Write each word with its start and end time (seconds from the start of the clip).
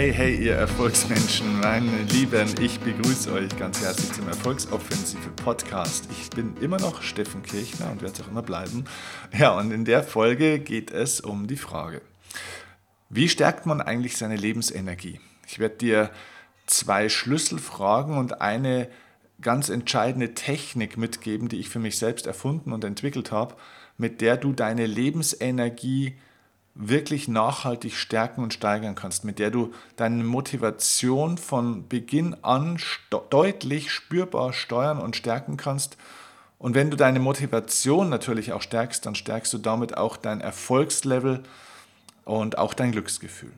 Hey, 0.00 0.14
hey, 0.14 0.34
ihr 0.34 0.54
Erfolgsmenschen, 0.54 1.60
meine 1.60 2.04
Lieben, 2.04 2.54
ich 2.58 2.80
begrüße 2.80 3.30
euch 3.34 3.54
ganz 3.58 3.82
herzlich 3.82 4.10
zum 4.14 4.28
Erfolgsoffensive 4.28 5.28
Podcast. 5.44 6.08
Ich 6.10 6.30
bin 6.30 6.56
immer 6.56 6.78
noch 6.78 7.02
Steffen 7.02 7.42
Kirchner 7.42 7.90
und 7.90 8.00
werde 8.00 8.14
es 8.14 8.22
auch 8.22 8.30
immer 8.30 8.40
bleiben. 8.40 8.86
Ja, 9.38 9.58
und 9.58 9.70
in 9.72 9.84
der 9.84 10.02
Folge 10.02 10.58
geht 10.58 10.90
es 10.90 11.20
um 11.20 11.48
die 11.48 11.58
Frage, 11.58 12.00
wie 13.10 13.28
stärkt 13.28 13.66
man 13.66 13.82
eigentlich 13.82 14.16
seine 14.16 14.36
Lebensenergie? 14.36 15.20
Ich 15.46 15.58
werde 15.58 15.76
dir 15.76 16.10
zwei 16.64 17.10
Schlüsselfragen 17.10 18.16
und 18.16 18.40
eine 18.40 18.88
ganz 19.42 19.68
entscheidende 19.68 20.32
Technik 20.32 20.96
mitgeben, 20.96 21.50
die 21.50 21.60
ich 21.60 21.68
für 21.68 21.78
mich 21.78 21.98
selbst 21.98 22.26
erfunden 22.26 22.72
und 22.72 22.84
entwickelt 22.84 23.32
habe, 23.32 23.54
mit 23.98 24.22
der 24.22 24.38
du 24.38 24.54
deine 24.54 24.86
Lebensenergie 24.86 26.16
wirklich 26.80 27.28
nachhaltig 27.28 27.94
stärken 27.94 28.42
und 28.42 28.54
steigern 28.54 28.94
kannst, 28.94 29.24
mit 29.24 29.38
der 29.38 29.50
du 29.50 29.72
deine 29.96 30.24
Motivation 30.24 31.36
von 31.36 31.86
Beginn 31.88 32.34
an 32.42 32.78
deutlich 33.28 33.90
spürbar 33.90 34.52
steuern 34.52 34.98
und 34.98 35.14
stärken 35.14 35.56
kannst. 35.56 35.96
Und 36.58 36.74
wenn 36.74 36.90
du 36.90 36.96
deine 36.96 37.20
Motivation 37.20 38.08
natürlich 38.08 38.52
auch 38.52 38.62
stärkst, 38.62 39.04
dann 39.04 39.14
stärkst 39.14 39.52
du 39.52 39.58
damit 39.58 39.96
auch 39.96 40.16
dein 40.16 40.40
Erfolgslevel 40.40 41.42
und 42.24 42.58
auch 42.58 42.74
dein 42.74 42.92
Glücksgefühl. 42.92 43.52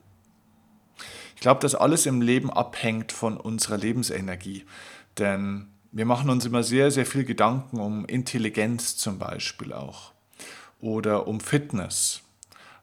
Ich 1.35 1.41
glaube, 1.41 1.61
dass 1.61 1.75
alles 1.75 2.07
im 2.07 2.21
Leben 2.21 2.53
abhängt 2.53 3.13
von 3.13 3.37
unserer 3.37 3.79
Lebensenergie, 3.79 4.65
denn 5.19 5.69
wir 5.91 6.07
machen 6.07 6.31
uns 6.31 6.45
immer 6.45 6.63
sehr, 6.63 6.91
sehr 6.91 7.07
viel 7.07 7.25
Gedanken 7.25 7.79
um 7.79 8.05
Intelligenz 8.07 8.97
zum 8.97 9.19
Beispiel 9.19 9.73
auch 9.73 10.13
oder 10.81 11.27
um 11.27 11.41
Fitness 11.41 12.23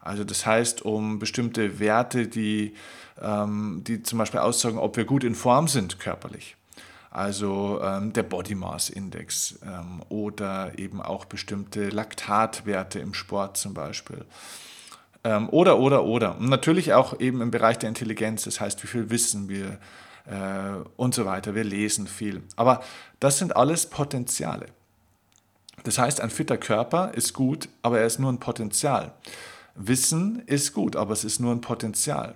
also 0.00 0.24
das 0.24 0.46
heißt 0.46 0.82
um 0.82 1.18
bestimmte 1.18 1.78
Werte, 1.78 2.26
die, 2.26 2.74
ähm, 3.20 3.82
die 3.86 4.02
zum 4.02 4.18
Beispiel 4.18 4.40
aussagen, 4.40 4.78
ob 4.78 4.96
wir 4.96 5.04
gut 5.04 5.24
in 5.24 5.34
Form 5.34 5.68
sind 5.68 5.98
körperlich. 5.98 6.56
Also 7.10 7.80
ähm, 7.82 8.12
der 8.12 8.22
Body 8.22 8.54
Mass 8.54 8.88
Index 8.88 9.58
ähm, 9.64 10.02
oder 10.08 10.78
eben 10.78 11.02
auch 11.02 11.24
bestimmte 11.24 11.88
Laktatwerte 11.88 13.00
im 13.00 13.14
Sport 13.14 13.56
zum 13.56 13.74
Beispiel. 13.74 14.24
Ähm, 15.24 15.48
oder, 15.50 15.78
oder, 15.78 16.04
oder. 16.04 16.38
Und 16.38 16.48
natürlich 16.48 16.94
auch 16.94 17.18
eben 17.18 17.40
im 17.40 17.50
Bereich 17.50 17.78
der 17.78 17.88
Intelligenz, 17.88 18.44
das 18.44 18.60
heißt, 18.60 18.82
wie 18.82 18.86
viel 18.86 19.10
wissen 19.10 19.48
wir 19.48 19.78
äh, 20.26 20.82
und 20.96 21.14
so 21.14 21.26
weiter. 21.26 21.54
Wir 21.54 21.64
lesen 21.64 22.06
viel. 22.06 22.42
Aber 22.56 22.82
das 23.18 23.38
sind 23.38 23.56
alles 23.56 23.86
Potenziale. 23.86 24.66
Das 25.82 25.98
heißt, 25.98 26.20
ein 26.20 26.30
fitter 26.30 26.58
Körper 26.58 27.12
ist 27.14 27.32
gut, 27.32 27.68
aber 27.82 28.00
er 28.00 28.06
ist 28.06 28.18
nur 28.18 28.30
ein 28.32 28.38
Potenzial. 28.38 29.12
Wissen 29.74 30.42
ist 30.46 30.72
gut, 30.74 30.96
aber 30.96 31.12
es 31.12 31.24
ist 31.24 31.40
nur 31.40 31.52
ein 31.52 31.60
Potenzial. 31.60 32.34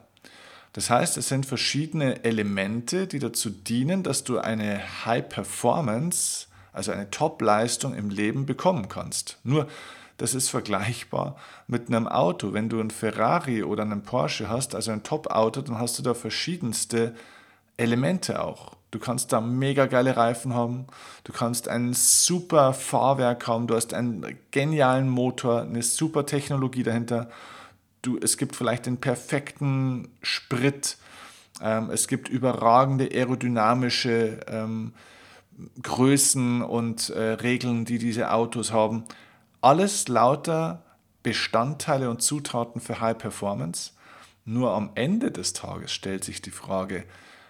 Das 0.73 0.91
heißt, 0.91 1.17
es 1.17 1.29
sind 1.29 1.47
verschiedene 1.47 2.25
Elemente, 2.25 3.07
die 3.07 3.21
dazu 3.21 3.51
dienen, 3.51 4.03
dass 4.03 4.25
du 4.25 4.39
eine 4.39 4.81
High 5.05 5.29
Performance, 5.29 6.49
also 6.73 6.91
eine 6.91 7.11
Top-Leistung 7.11 7.95
im 7.95 8.11
Leben 8.11 8.45
bekommen 8.45 8.89
kannst. 8.89 9.39
Nur, 9.45 9.69
das 10.17 10.35
ist 10.35 10.49
vergleichbar 10.49 11.37
mit 11.69 11.89
einem 11.89 12.09
Auto. 12.09 12.53
Wenn 12.53 12.69
du 12.69 12.81
ein 12.81 12.91
Ferrari 12.91 13.63
oder 13.63 13.83
einen 13.83 14.03
Porsche 14.03 14.49
hast, 14.49 14.75
also 14.75 14.91
ein 14.91 15.05
Top-Auto, 15.05 15.61
dann 15.63 15.79
hast 15.79 15.99
du 15.99 16.03
da 16.03 16.15
verschiedenste 16.15 17.15
Elemente 17.77 18.43
auch. 18.43 18.77
Du 18.95 19.01
kannst 19.01 19.33
da 19.33 19.41
mega 19.41 19.87
geile 19.87 20.17
Reifen 20.17 20.55
haben, 20.55 20.87
du 21.25 21.33
kannst 21.33 21.67
ein 21.67 21.95
super 21.95 22.73
Fahrwerk 22.73 23.49
haben, 23.49 23.67
du 23.67 23.75
hast 23.75 23.93
einen 23.93 24.39
genialen 24.53 25.09
Motor, 25.09 25.63
eine 25.63 25.83
super 25.83 26.27
Technologie 26.27 26.85
dahinter. 26.85 27.29
Du, 28.03 28.17
es 28.23 28.37
gibt 28.37 28.55
vielleicht 28.55 28.87
den 28.87 28.99
perfekten 28.99 30.13
Sprit, 30.23 30.97
ähm, 31.61 31.91
es 31.91 32.07
gibt 32.07 32.29
überragende 32.29 33.09
aerodynamische 33.11 34.39
ähm, 34.47 34.95
Größen 35.83 36.63
und 36.63 37.11
äh, 37.11 37.33
Regeln, 37.33 37.85
die 37.85 37.99
diese 37.99 38.31
Autos 38.31 38.71
haben. 38.71 39.07
Alles 39.61 40.07
lauter 40.07 40.85
Bestandteile 41.25 42.11
und 42.11 42.23
Zutaten 42.23 42.81
für 42.81 43.01
High 43.01 43.19
Performance. 43.19 43.91
Nur 44.45 44.73
am 44.73 44.91
Ende 44.95 45.33
des 45.33 45.53
Tages 45.53 45.91
stellt 45.91 46.23
sich 46.23 46.43
die 46.43 46.53
Frage, 46.53 47.03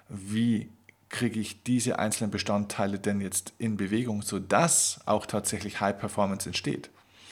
wie 0.09 0.71
kriege 1.15 1.39
ich 1.39 1.63
diese 1.63 1.99
einzelnen 2.01 2.33
Bestandteile 2.33 2.99
denn 2.99 3.21
jetzt 3.21 3.53
in 3.59 3.77
Bewegung, 3.77 4.23
sodass 4.23 5.01
auch 5.07 5.27
tatsächlich 5.27 5.81
High 5.81 5.97
Performance 5.97 6.49
entsteht. 6.49 6.91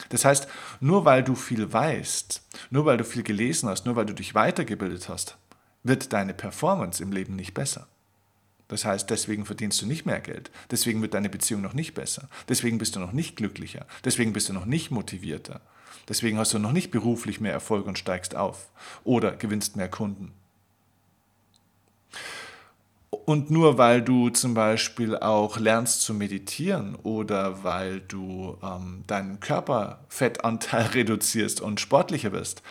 Das 0.09 0.23
heißt, 0.23 0.47
nur 0.79 1.03
weil 1.03 1.21
du 1.21 1.35
viel 1.35 1.71
weißt, 1.71 2.41
nur 2.71 2.85
weil 2.85 2.97
du 2.97 3.03
viel 3.03 3.23
gelesen 3.23 3.67
hast, 3.67 3.85
nur 3.85 3.97
weil 3.97 4.05
du 4.05 4.13
dich 4.13 4.35
weitergebildet 4.35 5.09
hast, 5.09 5.37
wird 5.83 6.13
deine 6.13 6.33
Performance 6.33 7.03
im 7.03 7.11
Leben 7.11 7.35
nicht 7.35 7.53
besser. 7.53 7.87
Das 8.69 8.85
heißt, 8.85 9.09
deswegen 9.09 9.45
verdienst 9.45 9.81
du 9.81 9.85
nicht 9.85 10.05
mehr 10.05 10.21
Geld, 10.21 10.49
deswegen 10.71 11.01
wird 11.01 11.13
deine 11.13 11.29
Beziehung 11.29 11.61
noch 11.61 11.73
nicht 11.73 11.93
besser, 11.93 12.29
deswegen 12.47 12.77
bist 12.77 12.95
du 12.95 13.01
noch 13.01 13.11
nicht 13.11 13.35
glücklicher, 13.35 13.85
deswegen 14.05 14.31
bist 14.31 14.47
du 14.47 14.53
noch 14.53 14.65
nicht 14.65 14.91
motivierter, 14.91 15.59
deswegen 16.07 16.37
hast 16.37 16.53
du 16.53 16.59
noch 16.59 16.71
nicht 16.71 16.89
beruflich 16.89 17.41
mehr 17.41 17.51
Erfolg 17.51 17.85
und 17.85 17.99
steigst 17.99 18.33
auf 18.33 18.71
oder 19.03 19.35
gewinnst 19.35 19.75
mehr 19.75 19.89
Kunden. 19.89 20.31
Und 23.25 23.49
nur 23.49 23.77
weil 23.77 24.01
du 24.01 24.29
zum 24.29 24.53
Beispiel 24.53 25.15
auch 25.15 25.57
lernst 25.57 26.01
zu 26.01 26.13
meditieren 26.13 26.95
oder 27.03 27.63
weil 27.63 28.01
du 28.01 28.57
ähm, 28.61 29.03
deinen 29.07 29.39
Körperfettanteil 29.39 30.85
reduzierst 30.93 31.61
und 31.61 31.79
sportlicher 31.79 32.33
wirst, 32.33 32.63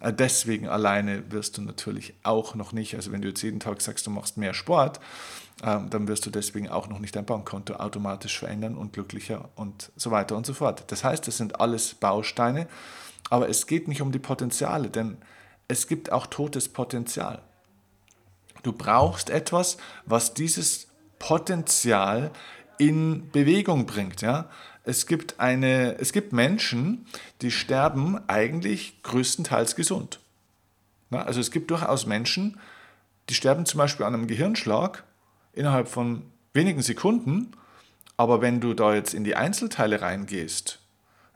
äh, 0.00 0.12
deswegen 0.12 0.68
alleine 0.68 1.32
wirst 1.32 1.58
du 1.58 1.62
natürlich 1.62 2.14
auch 2.22 2.54
noch 2.54 2.72
nicht, 2.72 2.94
also 2.94 3.10
wenn 3.10 3.22
du 3.22 3.28
jetzt 3.28 3.42
jeden 3.42 3.58
Tag 3.58 3.80
sagst, 3.80 4.06
du 4.06 4.10
machst 4.10 4.36
mehr 4.36 4.54
Sport, 4.54 5.00
ähm, 5.64 5.90
dann 5.90 6.06
wirst 6.06 6.24
du 6.26 6.30
deswegen 6.30 6.68
auch 6.68 6.88
noch 6.88 7.00
nicht 7.00 7.16
dein 7.16 7.26
Bankkonto 7.26 7.74
automatisch 7.74 8.38
verändern 8.38 8.76
und 8.76 8.92
glücklicher 8.92 9.48
und 9.56 9.90
so 9.96 10.12
weiter 10.12 10.36
und 10.36 10.46
so 10.46 10.54
fort. 10.54 10.84
Das 10.88 11.02
heißt, 11.02 11.26
das 11.26 11.36
sind 11.36 11.60
alles 11.60 11.94
Bausteine, 11.94 12.68
aber 13.30 13.48
es 13.48 13.66
geht 13.66 13.88
nicht 13.88 14.00
um 14.00 14.12
die 14.12 14.20
Potenziale, 14.20 14.90
denn 14.90 15.16
es 15.66 15.88
gibt 15.88 16.12
auch 16.12 16.26
totes 16.28 16.68
Potenzial. 16.68 17.42
Du 18.62 18.72
brauchst 18.72 19.30
etwas, 19.30 19.76
was 20.04 20.34
dieses 20.34 20.88
Potenzial 21.18 22.30
in 22.78 23.30
Bewegung 23.30 23.86
bringt. 23.86 24.22
Ja? 24.22 24.48
Es, 24.84 25.06
gibt 25.06 25.40
eine, 25.40 25.98
es 25.98 26.12
gibt 26.12 26.32
Menschen, 26.32 27.06
die 27.42 27.50
sterben 27.50 28.20
eigentlich 28.28 29.02
größtenteils 29.02 29.76
gesund. 29.76 30.20
Ja? 31.10 31.22
Also 31.22 31.40
es 31.40 31.50
gibt 31.50 31.70
durchaus 31.70 32.06
Menschen, 32.06 32.58
die 33.28 33.34
sterben 33.34 33.66
zum 33.66 33.78
Beispiel 33.78 34.06
an 34.06 34.14
einem 34.14 34.26
Gehirnschlag 34.26 35.04
innerhalb 35.52 35.88
von 35.88 36.22
wenigen 36.54 36.82
Sekunden, 36.82 37.52
aber 38.16 38.40
wenn 38.40 38.60
du 38.60 38.74
da 38.74 38.94
jetzt 38.94 39.14
in 39.14 39.24
die 39.24 39.36
Einzelteile 39.36 40.00
reingehst, 40.00 40.80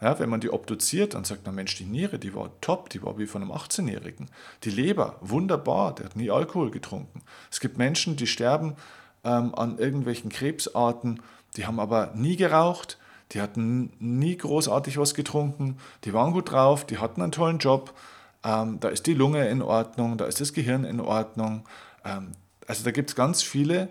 ja, 0.02 0.18
wenn 0.18 0.28
man 0.28 0.40
die 0.40 0.50
obduziert, 0.50 1.14
dann 1.14 1.22
sagt 1.22 1.46
man, 1.46 1.54
Mensch, 1.54 1.76
die 1.76 1.84
Niere, 1.84 2.18
die 2.18 2.34
war 2.34 2.50
top, 2.60 2.90
die 2.90 3.02
war 3.04 3.18
wie 3.18 3.26
von 3.26 3.40
einem 3.40 3.52
18-Jährigen. 3.52 4.28
Die 4.64 4.70
Leber, 4.70 5.16
wunderbar, 5.20 5.94
der 5.94 6.06
hat 6.06 6.16
nie 6.16 6.30
Alkohol 6.30 6.72
getrunken. 6.72 7.22
Es 7.52 7.60
gibt 7.60 7.78
Menschen, 7.78 8.16
die 8.16 8.26
sterben 8.26 8.74
ähm, 9.22 9.54
an 9.54 9.78
irgendwelchen 9.78 10.28
Krebsarten, 10.28 11.22
die 11.56 11.66
haben 11.66 11.78
aber 11.78 12.10
nie 12.16 12.34
geraucht, 12.34 12.98
die 13.30 13.40
hatten 13.40 13.92
nie 14.00 14.36
großartig 14.36 14.98
was 14.98 15.14
getrunken, 15.14 15.78
die 16.04 16.12
waren 16.12 16.32
gut 16.32 16.50
drauf, 16.50 16.84
die 16.84 16.98
hatten 16.98 17.22
einen 17.22 17.30
tollen 17.30 17.58
Job, 17.58 17.94
ähm, 18.42 18.80
da 18.80 18.88
ist 18.88 19.06
die 19.06 19.14
Lunge 19.14 19.46
in 19.48 19.62
Ordnung, 19.62 20.16
da 20.18 20.24
ist 20.24 20.40
das 20.40 20.52
Gehirn 20.52 20.84
in 20.84 21.00
Ordnung. 21.00 21.64
Ähm, 22.04 22.32
also 22.66 22.82
da 22.82 22.90
gibt 22.90 23.10
es 23.10 23.16
ganz 23.16 23.40
viele 23.40 23.88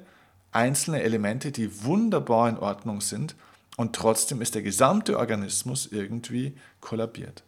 einzelne 0.52 1.04
Elemente, 1.04 1.54
die 1.54 1.86
wunderbar 1.86 2.50
in 2.50 2.58
Ordnung 2.58 3.00
sind 3.00 3.38
und 3.82 3.96
trotzdem 3.96 4.42
ist 4.42 4.54
der 4.56 4.62
gesamte 4.62 5.18
Organismus 5.18 5.90
irgendwie 5.92 6.56
kollabiert. 6.80 7.44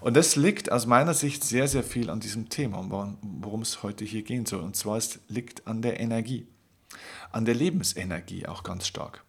Und 0.00 0.16
das 0.16 0.36
liegt 0.36 0.70
aus 0.70 0.86
meiner 0.86 1.14
Sicht 1.14 1.42
sehr, 1.42 1.66
sehr 1.66 1.82
viel 1.82 2.10
an 2.10 2.20
diesem 2.20 2.48
Thema, 2.48 2.86
worum 3.22 3.62
es 3.62 3.82
heute 3.82 4.04
hier 4.04 4.22
gehen 4.22 4.46
soll. 4.46 4.60
Und 4.60 4.76
zwar 4.76 4.96
es 4.96 5.18
liegt 5.28 5.66
an 5.66 5.82
der 5.82 5.98
Energie, 5.98 6.46
an 7.32 7.44
der 7.44 7.56
Lebensenergie 7.56 8.46
auch 8.46 8.62
ganz 8.62 8.86
stark. 8.86 9.24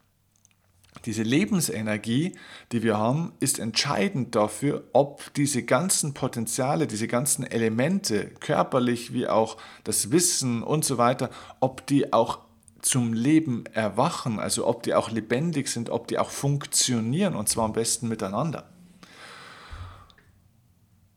Diese 1.05 1.23
Lebensenergie, 1.23 2.35
die 2.71 2.83
wir 2.83 2.97
haben, 2.97 3.33
ist 3.39 3.57
entscheidend 3.57 4.35
dafür, 4.35 4.83
ob 4.93 5.33
diese 5.33 5.63
ganzen 5.63 6.13
Potenziale, 6.13 6.87
diese 6.87 7.07
ganzen 7.07 7.43
Elemente, 7.43 8.25
körperlich 8.39 9.13
wie 9.13 9.27
auch 9.27 9.57
das 9.83 10.11
Wissen 10.11 10.61
und 10.61 10.85
so 10.85 10.97
weiter, 10.97 11.29
ob 11.59 11.87
die 11.87 12.11
auch 12.11 12.39
zum 12.81 13.13
Leben 13.13 13.65
erwachen, 13.67 14.39
also 14.39 14.67
ob 14.67 14.83
die 14.83 14.93
auch 14.93 15.11
lebendig 15.11 15.67
sind, 15.67 15.89
ob 15.89 16.07
die 16.07 16.17
auch 16.17 16.29
funktionieren 16.29 17.35
und 17.35 17.49
zwar 17.49 17.65
am 17.65 17.73
besten 17.73 18.07
miteinander. 18.07 18.69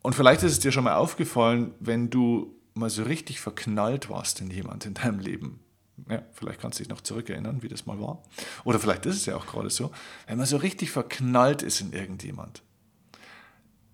Und 0.02 0.14
vielleicht 0.14 0.42
ist 0.42 0.52
es 0.52 0.60
dir 0.60 0.72
schon 0.72 0.84
mal 0.84 0.96
aufgefallen, 0.96 1.74
wenn 1.78 2.10
du 2.10 2.56
mal 2.74 2.90
so 2.90 3.04
richtig 3.04 3.40
verknallt 3.40 4.10
warst 4.10 4.40
in 4.40 4.50
jemand 4.50 4.86
in 4.86 4.94
deinem 4.94 5.20
Leben. 5.20 5.60
Ja, 6.08 6.22
vielleicht 6.32 6.60
kannst 6.60 6.78
du 6.78 6.82
dich 6.82 6.90
noch 6.90 7.02
zurückerinnern, 7.02 7.62
wie 7.62 7.68
das 7.68 7.86
mal 7.86 8.00
war. 8.00 8.22
Oder 8.64 8.80
vielleicht 8.80 9.06
ist 9.06 9.16
es 9.16 9.26
ja 9.26 9.36
auch 9.36 9.46
gerade 9.46 9.70
so. 9.70 9.92
Wenn 10.26 10.38
man 10.38 10.46
so 10.46 10.56
richtig 10.56 10.90
verknallt 10.90 11.62
ist 11.62 11.80
in 11.80 11.92
irgendjemand, 11.92 12.62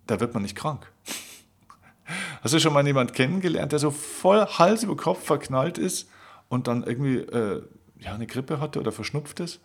da 0.07 0.19
wird 0.19 0.33
man 0.33 0.41
nicht 0.41 0.55
krank. 0.55 0.91
Hast 2.41 2.53
du 2.53 2.59
schon 2.59 2.73
mal 2.73 2.87
jemanden 2.87 3.13
kennengelernt, 3.13 3.71
der 3.71 3.79
so 3.79 3.91
voll 3.91 4.43
Hals 4.45 4.81
über 4.81 4.95
Kopf 4.95 5.23
verknallt 5.23 5.77
ist 5.77 6.09
und 6.49 6.67
dann 6.67 6.83
irgendwie 6.83 7.17
äh, 7.17 7.63
ja, 7.99 8.13
eine 8.13 8.27
Grippe 8.27 8.59
hatte 8.59 8.79
oder 8.79 8.91
verschnupft 8.91 9.39
ist? 9.39 9.59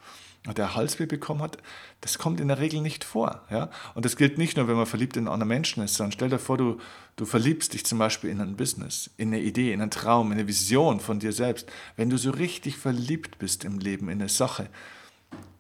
der 0.53 0.75
Halsweh 0.75 1.07
bekommen 1.07 1.41
hat, 1.41 1.57
das 2.03 2.19
kommt 2.19 2.39
in 2.39 2.49
der 2.49 2.59
Regel 2.59 2.83
nicht 2.83 3.03
vor. 3.03 3.43
Ja? 3.51 3.71
Und 3.95 4.05
das 4.05 4.17
gilt 4.17 4.37
nicht 4.37 4.59
nur, 4.59 4.69
wenn 4.69 4.77
man 4.77 4.85
verliebt 4.85 5.17
in 5.17 5.27
anderen 5.27 5.49
Menschen 5.49 5.83
ist, 5.83 5.95
sondern 5.95 6.13
stell 6.13 6.29
dir 6.29 6.39
vor, 6.39 6.59
du, 6.59 6.79
du 7.17 7.25
verliebst 7.25 7.73
dich 7.73 7.87
zum 7.87 7.99
Beispiel 7.99 8.29
in 8.29 8.43
ein 8.43 8.57
Business, 8.57 9.09
in 9.17 9.29
eine 9.29 9.41
Idee, 9.41 9.73
in 9.73 9.81
einen 9.81 9.91
Traum, 9.91 10.27
in 10.27 10.39
eine 10.39 10.47
Vision 10.47 11.01
von 11.01 11.19
dir 11.19 11.33
selbst. 11.33 11.71
Wenn 11.97 12.11
du 12.11 12.19
so 12.19 12.31
richtig 12.31 12.77
verliebt 12.77 13.39
bist 13.39 13.65
im 13.65 13.79
Leben, 13.79 14.11
in 14.11 14.21
eine 14.21 14.29
Sache, 14.29 14.69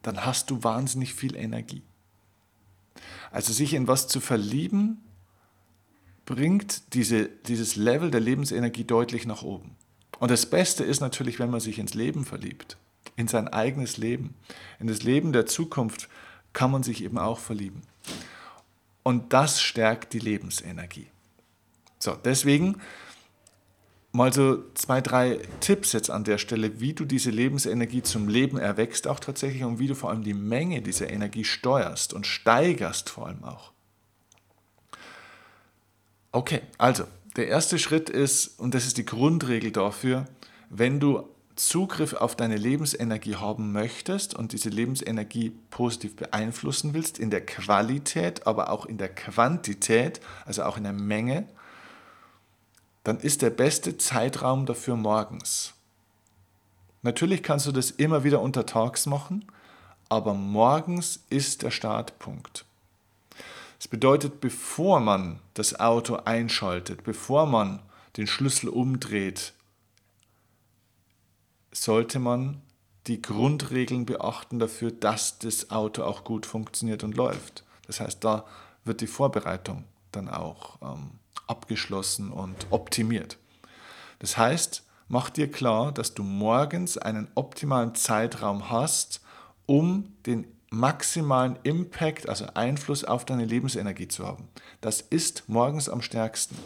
dann 0.03 0.27
hast 0.27 0.51
du 0.51 0.63
wahnsinnig 0.63 1.15
viel 1.15 1.35
Energie. 1.35 1.83
Also 3.31 3.55
sich 3.55 3.73
in 3.73 3.89
was 3.89 4.07
zu 4.07 4.21
verlieben, 4.21 5.03
bringt 6.27 6.95
diese, 6.95 7.29
dieses 7.47 7.77
Level 7.77 8.11
der 8.11 8.21
Lebensenergie 8.21 8.85
deutlich 8.85 9.27
nach 9.27 9.43
oben. 9.43 9.77
Und 10.25 10.31
das 10.31 10.47
Beste 10.47 10.85
ist 10.85 11.03
natürlich, 11.03 11.39
wenn 11.39 11.51
man 11.51 11.61
sich 11.61 11.79
ins 11.79 11.93
Leben 11.93 12.25
verliebt 12.25 12.79
in 13.15 13.29
sein 13.29 13.47
eigenes 13.47 13.99
Leben. 13.99 14.35
In 14.81 14.87
das 14.87 15.03
Leben 15.03 15.35
der 15.35 15.45
Zukunft 15.45 16.09
kann 16.55 16.71
man 16.71 16.83
sich 16.83 17.05
eben 17.05 17.19
auch 17.19 17.39
verlieben. 17.39 17.83
Und 19.03 19.35
das 19.35 19.61
stärkt 19.61 20.15
die 20.15 20.21
Lebensenergie. 20.21 21.09
So, 21.99 22.15
deswegen 22.15 22.81
mal 24.13 24.33
so 24.33 24.65
zwei, 24.73 25.03
drei 25.03 25.41
Tipps 25.61 25.93
jetzt 25.93 26.09
an 26.09 26.25
der 26.25 26.39
Stelle, 26.39 26.81
wie 26.81 26.95
du 26.95 27.05
diese 27.05 27.31
Lebensenergie 27.31 28.03
zum 28.03 28.27
Leben 28.27 28.57
erwächst, 28.57 29.07
auch 29.07 29.21
tatsächlich, 29.21 29.63
und 29.63 29.79
wie 29.79 29.89
du 29.89 29.95
vor 29.95 30.09
allem 30.09 30.25
die 30.25 30.33
Menge 30.33 30.81
dieser 30.81 31.11
Energie 31.11 31.45
steuerst 31.45 32.15
und 32.15 32.27
steigerst 32.27 33.11
vor 33.11 33.27
allem 33.27 33.45
auch. 33.45 33.73
Okay, 36.33 36.63
also 36.79 37.05
der 37.37 37.49
erste 37.49 37.79
Schritt 37.79 38.11
ist, 38.11 38.59
und 38.59 38.75
das 38.75 38.87
ist 38.87 38.97
die 38.97 39.05
Grundregel 39.05 39.73
dafür, 39.73 40.27
wenn 40.71 41.01
du 41.01 41.29
Zugriff 41.57 42.15
auf 42.15 42.35
deine 42.35 42.57
Lebensenergie 42.57 43.37
haben 43.37 43.73
möchtest 43.73 44.35
und 44.35 44.53
diese 44.53 44.71
Lebensenergie 44.71 45.53
positiv 45.71 46.17
beeinflussen 46.17 46.95
willst, 46.95 47.19
in 47.19 47.31
der 47.31 47.47
Qualität, 47.47 48.47
aber 48.47 48.71
auch 48.71 48.87
in 48.87 48.99
der 48.99 49.09
Quantität, 49.09 50.21
also 50.47 50.65
auch 50.65 50.77
in 50.77 50.85
der 50.85 50.93
Menge, 50.93 51.49
dann 53.05 53.19
ist 53.19 53.43
der 53.43 53.51
beste 53.51 53.99
Zeitraum 53.99 54.67
dafür 54.67 54.97
morgens. 54.97 55.75
Natürlich 57.03 57.43
kannst 57.43 57.67
du 57.67 57.73
das 57.73 57.91
immer 57.91 58.25
wieder 58.25 58.41
untertags 58.41 59.07
machen, 59.07 59.45
aber 60.09 60.35
morgens 60.35 61.25
ist 61.31 61.63
der 61.63 61.71
Startpunkt. 61.71 62.65
Das 63.79 63.89
bedeutet, 63.89 64.41
bevor 64.41 65.01
man 65.01 65.41
das 65.55 65.79
Auto 65.79 66.17
einschaltet, 66.17 67.05
bevor 67.05 67.47
man 67.47 67.83
den 68.17 68.27
Schlüssel 68.27 68.69
umdreht, 68.69 69.53
sollte 71.73 72.19
man 72.19 72.63
die 73.07 73.21
Grundregeln 73.21 74.07
beachten 74.07 74.59
dafür, 74.59 74.91
dass 74.91 75.39
das 75.39 75.71
Auto 75.71 76.05
auch 76.05 76.25
gut 76.25 76.47
funktioniert 76.47 77.05
und 77.05 77.17
läuft. 77.17 77.65
Das 77.87 78.01
heißt, 78.01 78.25
da 78.25 78.45
wird 78.85 79.01
die 79.01 79.07
Vorbereitung 79.07 79.85
dann 80.13 80.29
auch 80.29 80.79
ähm, 80.81 81.11
abgeschlossen 81.47 82.31
und 82.31 82.67
optimiert. 82.71 83.37
Das 84.21 84.39
heißt, 84.39 84.85
mach 85.09 85.29
dir 85.31 85.51
klar, 85.51 85.93
dass 85.93 86.15
du 86.15 86.23
morgens 86.23 86.97
einen 86.97 87.29
optimalen 87.35 87.95
Zeitraum 87.95 88.71
hast, 88.71 89.21
um 89.67 90.13
den 90.25 90.47
maximalen 90.75 91.59
Impact, 91.63 92.29
also 92.29 92.47
Einfluss 92.55 93.05
auf 93.05 93.25
deine 93.25 93.45
Lebensenergie 93.45 94.09
zu 94.09 94.27
haben. 94.27 94.49
Das 94.81 95.01
ist 95.01 95.45
morgens 95.49 95.89
am 95.89 96.03
stärksten 96.03 96.57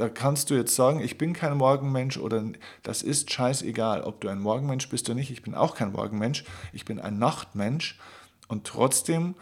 da 0.00 0.08
kannst 0.08 0.48
du 0.48 0.54
jetzt 0.54 0.74
sagen, 0.74 1.00
ich 1.00 1.18
bin 1.18 1.34
kein 1.34 1.54
Morgenmensch 1.58 2.16
oder 2.16 2.42
das 2.82 3.02
ist 3.02 3.30
scheißegal, 3.30 4.02
ob 4.02 4.22
du 4.22 4.28
ein 4.28 4.40
Morgenmensch 4.40 4.88
bist 4.88 5.06
oder 5.10 5.16
nicht. 5.16 5.30
Ich 5.30 5.42
bin 5.42 5.54
auch 5.54 5.74
kein 5.74 5.92
Morgenmensch, 5.92 6.44
ich 6.72 6.86
bin 6.86 6.98
ein 6.98 7.18
Nachtmensch 7.18 7.98
und 8.48 8.66
trotzdem 8.66 9.34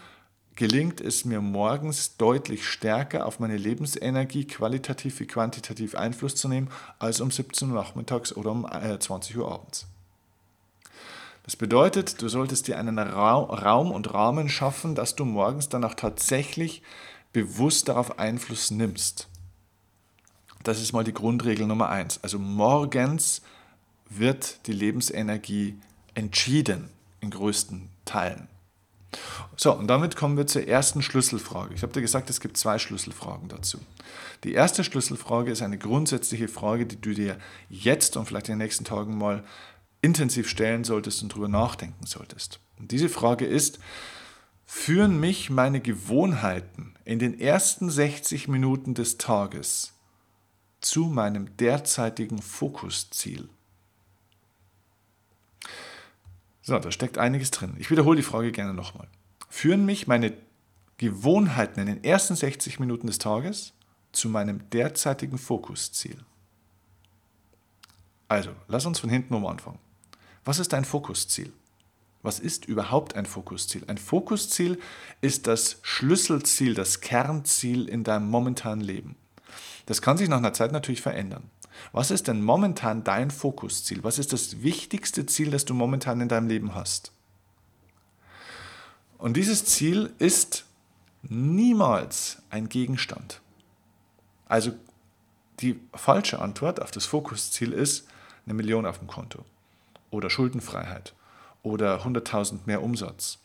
gelingt 0.57 1.01
es 1.01 1.25
mir 1.25 1.41
morgens 1.41 2.17
deutlich 2.17 2.67
stärker 2.67 3.27
auf 3.27 3.39
meine 3.39 3.57
Lebensenergie 3.57 4.49
qualitativ 4.49 5.21
wie 5.21 5.29
quantitativ 5.29 5.95
Einfluss 5.95 6.35
zu 6.35 6.49
nehmen, 6.49 6.71
als 6.99 7.21
um 7.21 7.31
17 7.31 7.69
Uhr 7.69 7.77
nachmittags 7.77 8.33
oder 8.33 8.51
um 8.51 8.67
20 8.99 9.37
äh, 9.37 9.39
Uhr 9.39 9.53
abends. 9.53 9.87
Das 11.49 11.57
bedeutet, 11.57 12.21
du 12.21 12.29
solltest 12.29 12.69
dir 12.69 12.79
einen 12.79 12.99
Raum 12.99 13.91
und 13.91 14.13
Rahmen 14.13 14.51
schaffen, 14.51 14.95
dass 14.95 15.17
du 15.17 15.25
morgens 15.25 15.71
dann 15.71 15.83
auch 15.83 15.95
tatsächlich 15.95 16.83
bewusst 17.33 17.89
darauf 17.89 18.19
Einfluss 18.19 18.71
nimmst. 18.71 19.29
Das 20.63 20.79
ist 20.79 20.93
mal 20.93 21.05
die 21.05 21.15
Grundregel 21.15 21.67
Nummer 21.67 21.89
eins. 21.89 22.23
Also 22.23 22.39
morgens 22.39 23.41
wird 24.11 24.67
die 24.67 24.75
Lebensenergie 24.75 25.79
entschieden 26.13 26.91
in 27.23 27.31
größten 27.31 27.89
Teilen. 28.05 28.49
So, 29.57 29.73
und 29.73 29.87
damit 29.87 30.17
kommen 30.17 30.37
wir 30.37 30.47
zur 30.47 30.69
ersten 30.69 31.01
Schlüsselfrage. 31.01 31.73
Ich 31.73 31.81
habe 31.81 31.95
dir 31.95 32.03
gesagt, 32.03 32.29
es 32.29 32.41
gibt 32.41 32.59
zwei 32.59 32.79
Schlüsselfragen 32.79 33.49
dazu. 33.49 33.79
Die 34.45 34.53
erste 34.53 34.85
Schlüsselfrage 34.85 35.51
ist 35.51 35.63
eine 35.63 35.79
grundsätzliche 35.79 36.49
Frage, 36.49 36.85
die 36.85 37.01
du 37.01 37.15
dir 37.15 37.39
jetzt 37.71 38.19
und 38.19 38.27
vielleicht 38.27 38.51
in 38.51 38.59
den 38.59 38.67
nächsten 38.67 38.85
Tagen 38.85 39.17
mal 39.17 39.45
intensiv 40.03 40.49
stellen 40.49 40.85
solltest 40.85 41.23
und 41.23 41.33
darüber 41.33 41.49
nachdenken 41.49 42.07
solltest. 42.07 42.61
Und 42.79 42.91
diese 42.93 43.09
Frage 43.09 43.47
ist, 43.47 43.79
führen 44.67 45.19
mich 45.19 45.51
meine 45.51 45.81
Gewohnheiten 45.81 46.95
in 47.05 47.19
den 47.19 47.41
ersten 47.41 47.91
60 47.91 48.49
Minuten 48.49 48.95
des 48.95 49.19
Tages 49.19 49.95
zu 50.81 51.07
meinem 51.07 51.57
derzeitigen 51.57 52.41
Fokusziel? 52.41 53.49
So, 56.63 56.79
da 56.79 56.93
steckt 56.93 57.19
einiges 57.19 57.51
drin. 57.51 57.75
Ich 57.79 57.91
wiederhole 57.91 58.17
die 58.17 58.23
Frage 58.23 58.53
gerne 58.53 58.75
nochmal. 58.75 59.09
Führen 59.49 59.87
mich 59.87 60.07
meine 60.07 60.35
Gewohnheiten 60.99 61.81
in 61.81 61.87
den 61.87 62.05
ersten 62.05 62.37
60 62.37 62.79
Minuten 62.79 63.07
des 63.07 63.19
Tages 63.19 63.73
zu 64.13 64.29
meinem 64.29 64.69
derzeitigen 64.71 65.39
Fokusziel? 65.39 66.19
Also, 68.29 68.51
lass 68.67 68.85
uns 68.85 69.01
von 69.01 69.09
hinten 69.09 69.33
um 69.33 69.47
anfangen. 69.47 69.79
Was 70.49 70.59
ist 70.59 70.73
dein 70.73 70.87
Fokusziel? 70.87 71.53
Was 72.23 72.41
ist 72.41 72.65
überhaupt 72.65 73.15
ein 73.17 73.27
Fokusziel? 73.27 73.85
Ein 73.87 73.99
Fokusziel 73.99 74.81
ist 75.21 75.47
das 75.47 75.77
Schlüsselziel, 75.83 76.73
das 76.73 77.03
Kernziel 77.03 77.87
in 77.87 78.03
deinem 78.03 78.31
momentanen 78.31 78.83
Leben. 78.83 79.17
Das 79.85 80.01
kann 80.01 80.17
sich 80.17 80.31
nach 80.31 80.39
einer 80.39 80.55
Zeit 80.55 80.73
natürlich 80.73 81.03
verändern. 81.03 81.51
Was 81.93 82.11
ist 82.11 82.29
denn 82.29 82.43
momentan 82.43 83.05
dein 83.05 83.31
Fokusziel? 83.31 84.03
Was 84.05 84.19
ist 84.19 84.33
das 84.33 84.63
wichtigste 84.63 85.27
Ziel, 85.27 85.51
das 85.51 85.67
du 85.67 85.75
momentan 85.75 86.23
in 86.23 86.31
deinem 86.31 86.49
Leben 86.49 86.75
hast? 86.75 87.13
Und 89.19 89.37
dieses 89.37 89.67
Ziel 89.67 90.15
ist 90.19 90.65
niemals 91.21 92.41
ein 92.49 92.71
Gegenstand. 92.71 93.43
Also 94.47 94.73
die 95.61 95.79
falsche 95.93 96.39
Antwort 96.39 96.81
auf 96.81 96.91
das 96.91 97.05
Fokusziel 97.05 97.73
ist 97.73 98.09
eine 98.47 98.55
Million 98.55 98.87
auf 98.87 98.99
dem 98.99 99.09
Konto 99.09 99.45
oder 100.11 100.31
Schuldenfreiheit 100.31 101.15
oder 101.63 102.03
100.000 102.05 102.61
mehr 102.67 102.83
Umsatz 102.83 103.39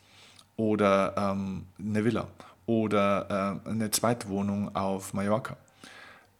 oder 0.56 1.14
ähm, 1.16 1.66
eine 1.78 2.04
Villa 2.04 2.28
oder 2.66 3.60
äh, 3.66 3.68
eine 3.68 3.90
Zweitwohnung 3.90 4.74
auf 4.74 5.14
Mallorca 5.14 5.56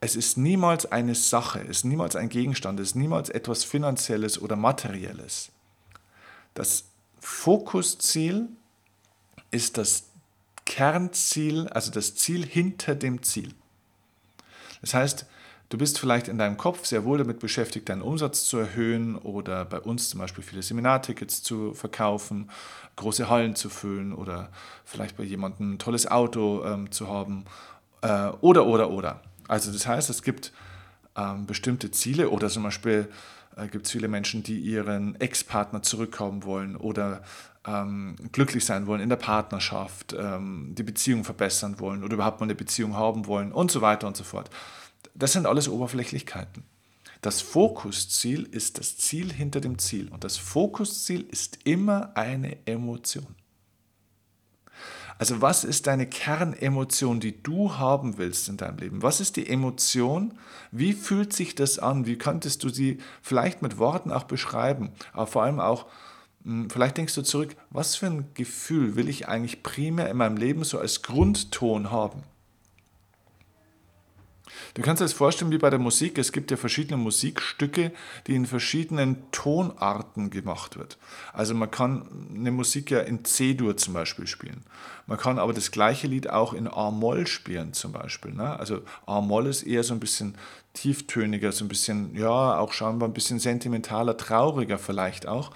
es 0.04 0.16
ist 0.16 0.36
niemals 0.36 0.92
eine 0.92 1.14
Sache, 1.14 1.60
es 1.62 1.78
ist 1.78 1.84
niemals 1.84 2.14
ein 2.14 2.28
Gegenstand, 2.28 2.78
es 2.78 2.88
ist 2.88 2.94
niemals 2.94 3.30
etwas 3.30 3.64
Finanzielles 3.64 4.38
oder 4.38 4.54
Materielles. 4.54 5.50
Das 6.52 6.84
Fokusziel 7.20 8.48
ist 9.50 9.78
das 9.78 10.10
Kernziel, 10.66 11.68
also 11.68 11.90
das 11.90 12.16
Ziel 12.16 12.44
hinter 12.44 12.94
dem 12.94 13.22
Ziel. 13.22 13.54
Das 14.82 14.92
heißt, 14.92 15.24
du 15.74 15.78
bist 15.78 15.98
vielleicht 15.98 16.28
in 16.28 16.38
deinem 16.38 16.56
Kopf 16.56 16.86
sehr 16.86 17.04
wohl 17.04 17.18
damit 17.18 17.40
beschäftigt, 17.40 17.88
deinen 17.88 18.00
Umsatz 18.00 18.44
zu 18.44 18.58
erhöhen 18.58 19.16
oder 19.16 19.64
bei 19.64 19.80
uns 19.80 20.08
zum 20.08 20.20
Beispiel 20.20 20.44
viele 20.44 20.62
Seminartickets 20.62 21.42
zu 21.42 21.74
verkaufen, 21.74 22.48
große 22.94 23.28
Hallen 23.28 23.56
zu 23.56 23.68
füllen 23.68 24.12
oder 24.12 24.50
vielleicht 24.84 25.16
bei 25.16 25.24
jemandem 25.24 25.72
ein 25.72 25.78
tolles 25.80 26.08
Auto 26.08 26.64
ähm, 26.64 26.92
zu 26.92 27.08
haben 27.08 27.44
äh, 28.02 28.28
oder, 28.40 28.66
oder, 28.66 28.90
oder. 28.90 29.20
Also 29.48 29.72
das 29.72 29.88
heißt, 29.88 30.10
es 30.10 30.22
gibt 30.22 30.52
ähm, 31.16 31.46
bestimmte 31.46 31.90
Ziele 31.90 32.30
oder 32.30 32.48
zum 32.48 32.62
Beispiel 32.62 33.08
äh, 33.56 33.66
gibt 33.66 33.86
es 33.86 33.90
viele 33.90 34.06
Menschen, 34.06 34.44
die 34.44 34.60
ihren 34.60 35.20
Ex-Partner 35.20 35.82
zurückhaben 35.82 36.44
wollen 36.44 36.76
oder 36.76 37.22
ähm, 37.66 38.14
glücklich 38.30 38.64
sein 38.64 38.86
wollen 38.86 39.00
in 39.00 39.08
der 39.08 39.16
Partnerschaft, 39.16 40.14
ähm, 40.16 40.76
die 40.78 40.84
Beziehung 40.84 41.24
verbessern 41.24 41.80
wollen 41.80 42.04
oder 42.04 42.14
überhaupt 42.14 42.38
mal 42.38 42.46
eine 42.46 42.54
Beziehung 42.54 42.94
haben 42.94 43.26
wollen 43.26 43.50
und 43.50 43.72
so 43.72 43.80
weiter 43.80 44.06
und 44.06 44.16
so 44.16 44.22
fort. 44.22 44.50
Das 45.14 45.32
sind 45.32 45.46
alles 45.46 45.68
Oberflächlichkeiten. 45.68 46.64
Das 47.22 47.40
Fokusziel 47.40 48.42
ist 48.42 48.78
das 48.78 48.98
Ziel 48.98 49.32
hinter 49.32 49.60
dem 49.60 49.78
Ziel 49.78 50.08
und 50.10 50.24
das 50.24 50.36
Fokusziel 50.36 51.22
ist 51.22 51.58
immer 51.64 52.16
eine 52.16 52.58
Emotion. 52.66 53.34
Also 55.16 55.40
was 55.40 55.64
ist 55.64 55.86
deine 55.86 56.06
Kernemotion, 56.06 57.20
die 57.20 57.42
du 57.42 57.76
haben 57.76 58.18
willst 58.18 58.48
in 58.48 58.56
deinem 58.56 58.78
Leben? 58.78 59.02
Was 59.02 59.20
ist 59.20 59.36
die 59.36 59.48
Emotion? 59.48 60.34
Wie 60.72 60.92
fühlt 60.92 61.32
sich 61.32 61.54
das 61.54 61.78
an? 61.78 62.04
Wie 62.06 62.18
könntest 62.18 62.64
du 62.64 62.68
sie 62.68 62.98
vielleicht 63.22 63.62
mit 63.62 63.78
Worten 63.78 64.10
auch 64.10 64.24
beschreiben? 64.24 64.90
Aber 65.12 65.26
vor 65.26 65.44
allem 65.44 65.60
auch, 65.60 65.86
hm, 66.42 66.68
vielleicht 66.68 66.96
denkst 66.96 67.14
du 67.14 67.22
zurück, 67.22 67.54
was 67.70 67.94
für 67.94 68.06
ein 68.06 68.26
Gefühl 68.34 68.96
will 68.96 69.08
ich 69.08 69.28
eigentlich 69.28 69.62
primär 69.62 70.10
in 70.10 70.16
meinem 70.16 70.36
Leben 70.36 70.64
so 70.64 70.78
als 70.78 71.02
Grundton 71.02 71.92
haben? 71.92 72.22
Du 74.74 74.82
kannst 74.82 75.00
dir 75.00 75.04
das 75.04 75.12
vorstellen 75.12 75.50
wie 75.50 75.58
bei 75.58 75.70
der 75.70 75.78
Musik. 75.78 76.18
Es 76.18 76.32
gibt 76.32 76.50
ja 76.50 76.56
verschiedene 76.56 76.96
Musikstücke, 76.96 77.92
die 78.26 78.34
in 78.34 78.46
verschiedenen 78.46 79.30
Tonarten 79.30 80.30
gemacht 80.30 80.78
wird. 80.78 80.98
Also 81.32 81.54
man 81.54 81.70
kann 81.70 82.08
eine 82.34 82.50
Musik 82.50 82.90
ja 82.90 83.00
in 83.00 83.24
C-Dur 83.24 83.76
zum 83.76 83.94
Beispiel 83.94 84.26
spielen. 84.26 84.64
Man 85.06 85.18
kann 85.18 85.38
aber 85.38 85.52
das 85.52 85.70
gleiche 85.70 86.06
Lied 86.06 86.30
auch 86.30 86.54
in 86.54 86.66
A-Moll 86.66 87.26
spielen 87.26 87.72
zum 87.72 87.92
Beispiel. 87.92 88.32
Ne? 88.32 88.58
Also 88.58 88.80
A-Moll 89.06 89.46
ist 89.46 89.62
eher 89.62 89.84
so 89.84 89.94
ein 89.94 90.00
bisschen 90.00 90.36
tieftöniger, 90.72 91.52
so 91.52 91.64
ein 91.64 91.68
bisschen, 91.68 92.16
ja, 92.16 92.58
auch 92.58 92.72
scheinbar 92.72 93.08
ein 93.08 93.14
bisschen 93.14 93.38
sentimentaler, 93.38 94.16
trauriger 94.16 94.78
vielleicht 94.78 95.26
auch. 95.26 95.52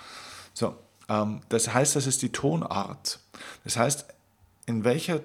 So, 0.54 0.76
ähm, 1.08 1.40
das 1.48 1.72
heißt, 1.72 1.96
das 1.96 2.06
ist 2.06 2.22
die 2.22 2.30
Tonart. 2.30 3.18
Das 3.64 3.76
heißt, 3.76 4.06
in 4.66 4.84
welcher 4.84 5.20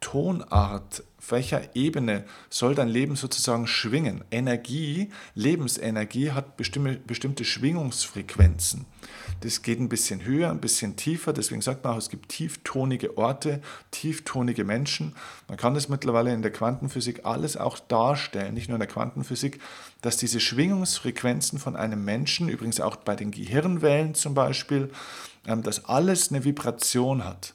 Tonart, 0.00 1.02
welcher 1.28 1.74
Ebene 1.74 2.24
soll 2.48 2.74
dein 2.74 2.88
Leben 2.88 3.16
sozusagen 3.16 3.66
schwingen? 3.66 4.24
Energie, 4.30 5.10
Lebensenergie 5.34 6.30
hat 6.30 6.56
bestimmte, 6.56 6.98
bestimmte 6.98 7.44
Schwingungsfrequenzen. 7.44 8.86
Das 9.40 9.62
geht 9.62 9.80
ein 9.80 9.88
bisschen 9.88 10.24
höher, 10.24 10.50
ein 10.50 10.60
bisschen 10.60 10.96
tiefer. 10.96 11.32
Deswegen 11.32 11.60
sagt 11.60 11.84
man 11.84 11.94
auch, 11.94 11.98
es 11.98 12.08
gibt 12.08 12.28
tieftonige 12.30 13.18
Orte, 13.18 13.60
tieftonige 13.90 14.64
Menschen. 14.64 15.14
Man 15.48 15.58
kann 15.58 15.74
das 15.74 15.88
mittlerweile 15.88 16.32
in 16.32 16.42
der 16.42 16.52
Quantenphysik 16.52 17.24
alles 17.24 17.56
auch 17.56 17.78
darstellen, 17.78 18.54
nicht 18.54 18.68
nur 18.68 18.76
in 18.76 18.80
der 18.80 18.88
Quantenphysik, 18.88 19.60
dass 20.00 20.16
diese 20.16 20.40
Schwingungsfrequenzen 20.40 21.58
von 21.58 21.76
einem 21.76 22.04
Menschen, 22.04 22.48
übrigens 22.48 22.80
auch 22.80 22.96
bei 22.96 23.16
den 23.16 23.30
Gehirnwellen 23.30 24.14
zum 24.14 24.34
Beispiel, 24.34 24.90
ähm, 25.46 25.62
dass 25.62 25.84
alles 25.84 26.30
eine 26.30 26.44
Vibration 26.44 27.24
hat. 27.24 27.54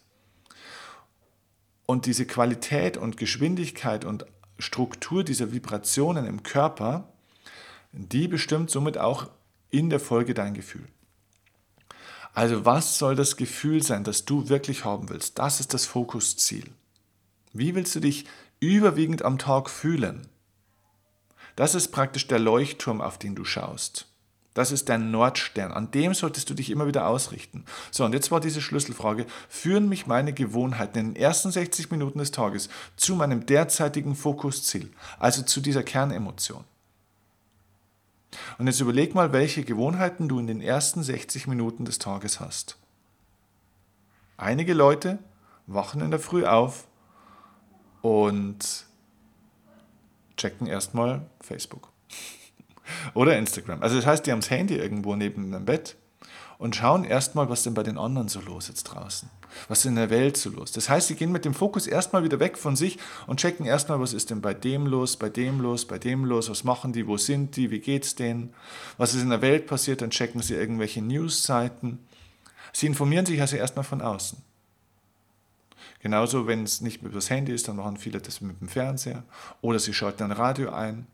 Und 1.85 2.05
diese 2.05 2.25
Qualität 2.25 2.97
und 2.97 3.17
Geschwindigkeit 3.17 4.05
und 4.05 4.25
Struktur 4.57 5.23
dieser 5.23 5.51
Vibrationen 5.51 6.25
im 6.25 6.43
Körper, 6.43 7.09
die 7.91 8.27
bestimmt 8.27 8.71
somit 8.71 8.97
auch 8.97 9.29
in 9.69 9.89
der 9.89 9.99
Folge 9.99 10.33
dein 10.33 10.53
Gefühl. 10.53 10.87
Also 12.33 12.65
was 12.65 12.97
soll 12.97 13.15
das 13.15 13.37
Gefühl 13.37 13.83
sein, 13.83 14.03
das 14.03 14.25
du 14.25 14.49
wirklich 14.49 14.85
haben 14.85 15.09
willst? 15.09 15.37
Das 15.37 15.59
ist 15.59 15.73
das 15.73 15.85
Fokusziel. 15.85 16.65
Wie 17.53 17.75
willst 17.75 17.93
du 17.95 17.99
dich 17.99 18.25
überwiegend 18.59 19.23
am 19.23 19.37
Tag 19.37 19.69
fühlen? 19.69 20.27
Das 21.55 21.75
ist 21.75 21.89
praktisch 21.89 22.27
der 22.27 22.39
Leuchtturm, 22.39 23.01
auf 23.01 23.19
den 23.19 23.35
du 23.35 23.45
schaust. 23.45 24.07
Das 24.53 24.71
ist 24.71 24.89
dein 24.89 25.09
Nordstern. 25.09 25.71
An 25.71 25.89
dem 25.91 26.13
solltest 26.13 26.49
du 26.49 26.53
dich 26.53 26.69
immer 26.69 26.85
wieder 26.85 27.07
ausrichten. 27.07 27.65
So, 27.91 28.05
und 28.05 28.13
jetzt 28.13 28.31
war 28.31 28.39
diese 28.39 28.61
Schlüsselfrage. 28.61 29.25
Führen 29.49 29.89
mich 29.89 30.05
meine 30.05 30.33
Gewohnheiten 30.33 30.99
in 30.99 31.13
den 31.13 31.15
ersten 31.15 31.51
60 31.51 31.89
Minuten 31.89 32.19
des 32.19 32.31
Tages 32.31 32.69
zu 32.95 33.15
meinem 33.15 33.45
derzeitigen 33.45 34.15
Fokusziel, 34.15 34.91
also 35.19 35.41
zu 35.41 35.59
dieser 35.59 35.83
Kernemotion? 35.83 36.63
Und 38.57 38.67
jetzt 38.67 38.79
überleg 38.79 39.15
mal, 39.15 39.31
welche 39.33 39.63
Gewohnheiten 39.63 40.27
du 40.27 40.39
in 40.39 40.47
den 40.47 40.61
ersten 40.61 41.03
60 41.03 41.47
Minuten 41.47 41.85
des 41.85 41.99
Tages 41.99 42.39
hast. 42.39 42.77
Einige 44.37 44.73
Leute 44.73 45.19
wachen 45.67 46.01
in 46.01 46.11
der 46.11 46.19
Früh 46.19 46.45
auf 46.45 46.87
und 48.01 48.85
checken 50.35 50.67
erstmal 50.67 51.25
Facebook. 51.39 51.89
Oder 53.13 53.37
Instagram. 53.37 53.81
Also 53.81 53.95
das 53.95 54.05
heißt, 54.05 54.25
die 54.25 54.31
haben 54.31 54.41
das 54.41 54.49
Handy 54.49 54.75
irgendwo 54.75 55.15
neben 55.15 55.51
dem 55.51 55.65
Bett 55.65 55.95
und 56.57 56.75
schauen 56.75 57.03
erstmal, 57.03 57.49
was 57.49 57.63
denn 57.63 57.73
bei 57.73 57.83
den 57.83 57.97
anderen 57.97 58.27
so 58.27 58.39
los 58.39 58.69
ist 58.69 58.83
draußen. 58.83 59.29
Was 59.67 59.79
ist 59.79 59.85
in 59.85 59.95
der 59.95 60.09
Welt 60.09 60.37
so 60.37 60.49
los. 60.49 60.71
Das 60.71 60.89
heißt, 60.89 61.07
sie 61.07 61.15
gehen 61.15 61.31
mit 61.31 61.45
dem 61.45 61.53
Fokus 61.53 61.87
erstmal 61.87 62.23
wieder 62.23 62.39
weg 62.39 62.57
von 62.57 62.75
sich 62.75 62.97
und 63.27 63.39
checken 63.39 63.65
erstmal, 63.65 63.99
was 63.99 64.13
ist 64.13 64.29
denn 64.29 64.41
bei 64.41 64.53
dem 64.53 64.87
los, 64.87 65.17
bei 65.17 65.29
dem 65.29 65.59
los, 65.59 65.85
bei 65.85 65.99
dem 65.99 66.25
los, 66.25 66.49
was 66.49 66.63
machen 66.63 66.93
die, 66.93 67.05
wo 67.05 67.17
sind 67.17 67.55
die, 67.55 67.69
wie 67.69 67.79
geht's 67.79 68.15
denen, 68.15 68.53
was 68.97 69.13
ist 69.13 69.21
in 69.21 69.29
der 69.29 69.41
Welt 69.41 69.67
passiert, 69.67 70.01
dann 70.01 70.09
checken 70.09 70.41
sie 70.41 70.55
irgendwelche 70.55 71.01
Newsseiten. 71.01 71.99
Sie 72.71 72.87
informieren 72.87 73.25
sich 73.25 73.41
also 73.41 73.57
erstmal 73.57 73.83
von 73.83 74.01
außen. 74.01 74.41
Genauso, 75.99 76.47
wenn 76.47 76.63
es 76.63 76.81
nicht 76.81 77.03
mit 77.03 77.15
das 77.15 77.29
Handy 77.29 77.53
ist, 77.53 77.67
dann 77.67 77.77
machen 77.77 77.97
viele 77.97 78.19
das 78.19 78.41
mit 78.41 78.59
dem 78.59 78.67
Fernseher 78.67 79.23
oder 79.61 79.79
sie 79.79 79.93
schalten 79.93 80.23
ein 80.23 80.31
Radio 80.31 80.71
ein 80.71 81.07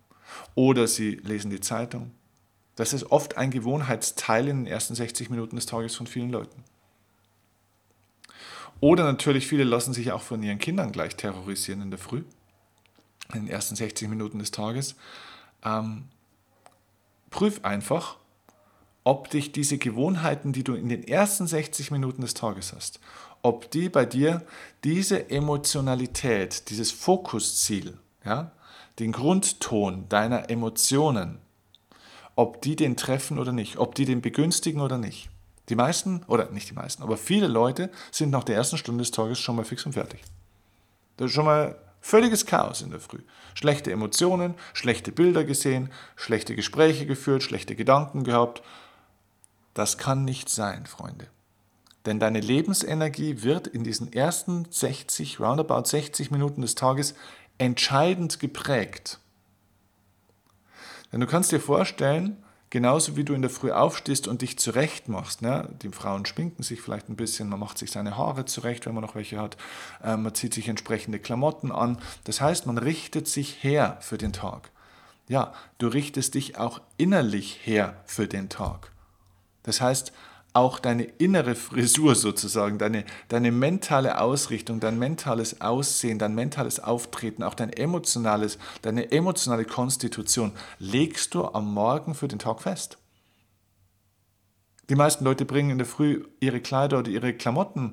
oder 0.55 0.87
sie 0.87 1.15
lesen 1.15 1.51
die 1.51 1.61
Zeitung. 1.61 2.11
Das 2.75 2.93
ist 2.93 3.11
oft 3.11 3.37
ein 3.37 3.51
Gewohnheitsteil 3.51 4.47
in 4.47 4.63
den 4.63 4.67
ersten 4.67 4.95
60 4.95 5.29
Minuten 5.29 5.57
des 5.57 5.65
Tages 5.65 5.95
von 5.95 6.07
vielen 6.07 6.29
Leuten. 6.29 6.63
Oder 8.79 9.03
natürlich 9.03 9.47
viele 9.47 9.65
lassen 9.65 9.93
sich 9.93 10.11
auch 10.11 10.21
von 10.21 10.41
ihren 10.41 10.59
Kindern 10.59 10.91
gleich 10.91 11.15
terrorisieren 11.15 11.81
in 11.81 11.89
der 11.89 11.99
Früh, 11.99 12.23
in 13.33 13.45
den 13.45 13.47
ersten 13.49 13.75
60 13.75 14.07
Minuten 14.07 14.39
des 14.39 14.51
Tages. 14.51 14.95
Ähm, 15.63 16.05
prüf 17.29 17.63
einfach, 17.65 18.17
ob 19.03 19.29
dich 19.29 19.51
diese 19.51 19.77
Gewohnheiten, 19.77 20.53
die 20.53 20.63
du 20.63 20.75
in 20.75 20.87
den 20.87 21.03
ersten 21.05 21.47
60 21.47 21.91
Minuten 21.91 22.21
des 22.21 22.33
Tages 22.33 22.73
hast, 22.73 22.99
ob 23.41 23.71
die 23.71 23.89
bei 23.89 24.05
dir 24.05 24.45
diese 24.83 25.29
Emotionalität, 25.29 26.69
dieses 26.69 26.91
Fokusziel, 26.91 27.97
ja, 28.23 28.51
den 28.99 29.11
Grundton 29.11 30.07
deiner 30.09 30.49
Emotionen, 30.49 31.39
ob 32.35 32.61
die 32.61 32.75
den 32.75 32.97
treffen 32.97 33.39
oder 33.39 33.51
nicht, 33.51 33.77
ob 33.77 33.95
die 33.95 34.05
den 34.05 34.21
begünstigen 34.21 34.81
oder 34.81 34.97
nicht. 34.97 35.29
Die 35.69 35.75
meisten, 35.75 36.23
oder 36.27 36.49
nicht 36.49 36.69
die 36.69 36.73
meisten, 36.73 37.03
aber 37.03 37.17
viele 37.17 37.47
Leute 37.47 37.91
sind 38.11 38.31
nach 38.31 38.43
der 38.43 38.55
ersten 38.55 38.77
Stunde 38.77 39.03
des 39.03 39.11
Tages 39.11 39.39
schon 39.39 39.55
mal 39.55 39.65
fix 39.65 39.85
und 39.85 39.93
fertig. 39.93 40.21
Das 41.17 41.27
ist 41.27 41.33
schon 41.33 41.45
mal 41.45 41.77
völliges 42.01 42.45
Chaos 42.45 42.81
in 42.81 42.91
der 42.91 42.99
Früh. 42.99 43.19
Schlechte 43.53 43.91
Emotionen, 43.91 44.55
schlechte 44.73 45.11
Bilder 45.11 45.43
gesehen, 45.43 45.89
schlechte 46.15 46.55
Gespräche 46.55 47.05
geführt, 47.05 47.43
schlechte 47.43 47.75
Gedanken 47.75 48.23
gehabt. 48.23 48.63
Das 49.73 49.97
kann 49.97 50.25
nicht 50.25 50.49
sein, 50.49 50.85
Freunde. 50.85 51.27
Denn 52.05 52.19
deine 52.19 52.39
Lebensenergie 52.39 53.43
wird 53.43 53.67
in 53.67 53.83
diesen 53.83 54.11
ersten 54.11 54.65
60, 54.69 55.39
roundabout 55.39 55.85
60 55.85 56.31
Minuten 56.31 56.61
des 56.61 56.75
Tages 56.75 57.13
entscheidend 57.59 58.39
geprägt. 58.39 59.19
Denn 61.11 61.19
du 61.19 61.27
kannst 61.27 61.51
dir 61.51 61.59
vorstellen, 61.59 62.43
genauso 62.69 63.15
wie 63.15 63.23
du 63.23 63.33
in 63.33 63.41
der 63.41 63.49
Früh 63.49 63.71
aufstehst 63.71 64.27
und 64.27 64.41
dich 64.41 64.57
zurecht 64.57 65.09
machst, 65.09 65.41
ne? 65.41 65.69
die 65.81 65.89
Frauen 65.89 66.25
schminken 66.25 66.63
sich 66.63 66.81
vielleicht 66.81 67.09
ein 67.09 67.15
bisschen, 67.15 67.49
man 67.49 67.59
macht 67.59 67.77
sich 67.77 67.91
seine 67.91 68.17
Haare 68.17 68.45
zurecht, 68.45 68.85
wenn 68.85 68.93
man 68.93 69.03
noch 69.03 69.15
welche 69.15 69.39
hat, 69.39 69.57
äh, 70.03 70.17
man 70.17 70.33
zieht 70.35 70.53
sich 70.53 70.67
entsprechende 70.67 71.19
Klamotten 71.19 71.71
an. 71.71 71.97
Das 72.23 72.41
heißt, 72.41 72.65
man 72.65 72.77
richtet 72.77 73.27
sich 73.27 73.63
her 73.63 73.97
für 74.01 74.17
den 74.17 74.33
Tag. 74.33 74.71
Ja, 75.27 75.53
du 75.77 75.87
richtest 75.87 76.33
dich 76.35 76.57
auch 76.57 76.81
innerlich 76.97 77.59
her 77.63 77.95
für 78.05 78.27
den 78.27 78.49
Tag. 78.49 78.91
Das 79.63 79.81
heißt, 79.81 80.11
auch 80.53 80.79
deine 80.79 81.03
innere 81.03 81.55
Frisur 81.55 82.15
sozusagen, 82.15 82.77
deine, 82.77 83.05
deine 83.27 83.51
mentale 83.51 84.19
Ausrichtung, 84.19 84.79
dein 84.79 84.97
mentales 84.97 85.61
Aussehen, 85.61 86.17
dein 86.17 86.33
mentales 86.33 86.79
Auftreten, 86.79 87.43
auch 87.43 87.53
dein 87.53 87.71
emotionales, 87.71 88.57
deine 88.81 89.11
emotionale 89.11 89.65
Konstitution 89.65 90.53
legst 90.79 91.35
du 91.35 91.45
am 91.45 91.71
Morgen 91.73 92.15
für 92.15 92.27
den 92.27 92.39
Tag 92.39 92.61
fest. 92.61 92.97
Die 94.89 94.95
meisten 94.95 95.23
Leute 95.23 95.45
bringen 95.45 95.69
in 95.69 95.77
der 95.77 95.85
Früh 95.85 96.25
ihre 96.39 96.61
Kleider 96.61 96.99
oder 96.99 97.11
ihre 97.11 97.33
Klamotten, 97.33 97.91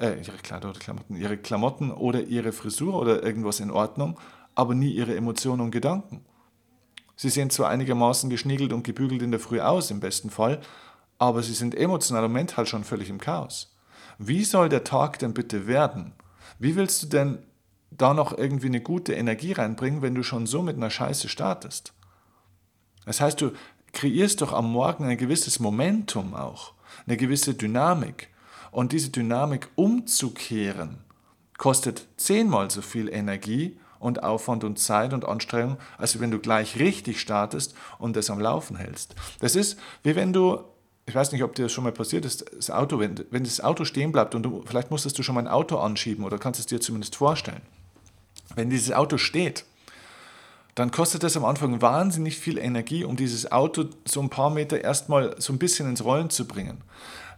äh, 0.00 0.18
ihre 0.18 0.38
Kleider 0.38 0.70
oder 0.70 0.78
Klamotten, 0.78 1.14
ihre 1.14 1.36
Klamotten 1.36 1.90
oder 1.90 2.22
ihre 2.22 2.52
Frisur 2.52 2.94
oder 2.94 3.22
irgendwas 3.22 3.60
in 3.60 3.70
Ordnung, 3.70 4.18
aber 4.54 4.74
nie 4.74 4.90
ihre 4.90 5.14
Emotionen 5.14 5.60
und 5.60 5.72
Gedanken. 5.72 6.24
Sie 7.16 7.28
sehen 7.28 7.50
zwar 7.50 7.68
einigermaßen 7.68 8.30
geschniegelt 8.30 8.72
und 8.72 8.84
gebügelt 8.84 9.22
in 9.22 9.30
der 9.30 9.40
Früh 9.40 9.60
aus, 9.60 9.90
im 9.90 10.00
besten 10.00 10.30
Fall, 10.30 10.60
aber 11.18 11.42
sie 11.42 11.54
sind 11.54 11.74
emotional 11.74 12.24
und 12.24 12.32
mental 12.32 12.66
schon 12.66 12.84
völlig 12.84 13.10
im 13.10 13.20
Chaos. 13.20 13.74
Wie 14.18 14.44
soll 14.44 14.68
der 14.68 14.84
Tag 14.84 15.18
denn 15.18 15.34
bitte 15.34 15.66
werden? 15.66 16.12
Wie 16.58 16.76
willst 16.76 17.02
du 17.02 17.06
denn 17.06 17.38
da 17.90 18.14
noch 18.14 18.36
irgendwie 18.36 18.66
eine 18.66 18.80
gute 18.80 19.14
Energie 19.14 19.52
reinbringen, 19.52 20.02
wenn 20.02 20.14
du 20.14 20.22
schon 20.22 20.46
so 20.46 20.62
mit 20.62 20.76
einer 20.76 20.90
Scheiße 20.90 21.28
startest? 21.28 21.92
Das 23.06 23.20
heißt, 23.20 23.40
du 23.40 23.52
kreierst 23.92 24.40
doch 24.42 24.52
am 24.52 24.70
Morgen 24.70 25.04
ein 25.04 25.16
gewisses 25.16 25.60
Momentum 25.60 26.34
auch, 26.34 26.74
eine 27.06 27.16
gewisse 27.16 27.54
Dynamik. 27.54 28.28
Und 28.70 28.92
diese 28.92 29.08
Dynamik 29.08 29.68
umzukehren, 29.76 30.98
kostet 31.56 32.06
zehnmal 32.16 32.70
so 32.70 32.82
viel 32.82 33.08
Energie 33.08 33.78
und 33.98 34.22
Aufwand 34.22 34.62
und 34.62 34.78
Zeit 34.78 35.12
und 35.12 35.24
Anstrengung, 35.24 35.78
als 35.96 36.20
wenn 36.20 36.30
du 36.30 36.38
gleich 36.38 36.78
richtig 36.78 37.20
startest 37.20 37.74
und 37.98 38.14
das 38.14 38.30
am 38.30 38.40
Laufen 38.40 38.76
hältst. 38.76 39.14
Das 39.40 39.56
ist, 39.56 39.78
wie 40.02 40.16
wenn 40.16 40.32
du 40.32 40.60
ich 41.08 41.14
weiß 41.14 41.32
nicht, 41.32 41.42
ob 41.42 41.54
dir 41.54 41.62
das 41.62 41.72
schon 41.72 41.84
mal 41.84 41.92
passiert 41.92 42.26
ist, 42.26 42.44
das 42.54 42.70
Auto, 42.70 42.98
wenn, 42.98 43.24
wenn 43.30 43.42
das 43.42 43.62
Auto 43.62 43.86
stehen 43.86 44.12
bleibt 44.12 44.34
und 44.34 44.42
du, 44.42 44.62
vielleicht 44.66 44.90
musstest 44.90 45.18
du 45.18 45.22
schon 45.22 45.34
mal 45.34 45.40
ein 45.40 45.48
Auto 45.48 45.78
anschieben 45.78 46.22
oder 46.22 46.38
kannst 46.38 46.60
es 46.60 46.66
dir 46.66 46.82
zumindest 46.82 47.16
vorstellen. 47.16 47.62
Wenn 48.54 48.68
dieses 48.68 48.92
Auto 48.92 49.16
steht, 49.16 49.64
dann 50.74 50.90
kostet 50.90 51.24
es 51.24 51.36
am 51.36 51.46
Anfang 51.46 51.80
wahnsinnig 51.80 52.36
viel 52.36 52.58
Energie, 52.58 53.04
um 53.04 53.16
dieses 53.16 53.50
Auto 53.50 53.86
so 54.04 54.20
ein 54.20 54.28
paar 54.28 54.50
Meter 54.50 54.82
erstmal 54.82 55.34
so 55.40 55.52
ein 55.54 55.58
bisschen 55.58 55.88
ins 55.88 56.04
Rollen 56.04 56.28
zu 56.28 56.46
bringen. 56.46 56.82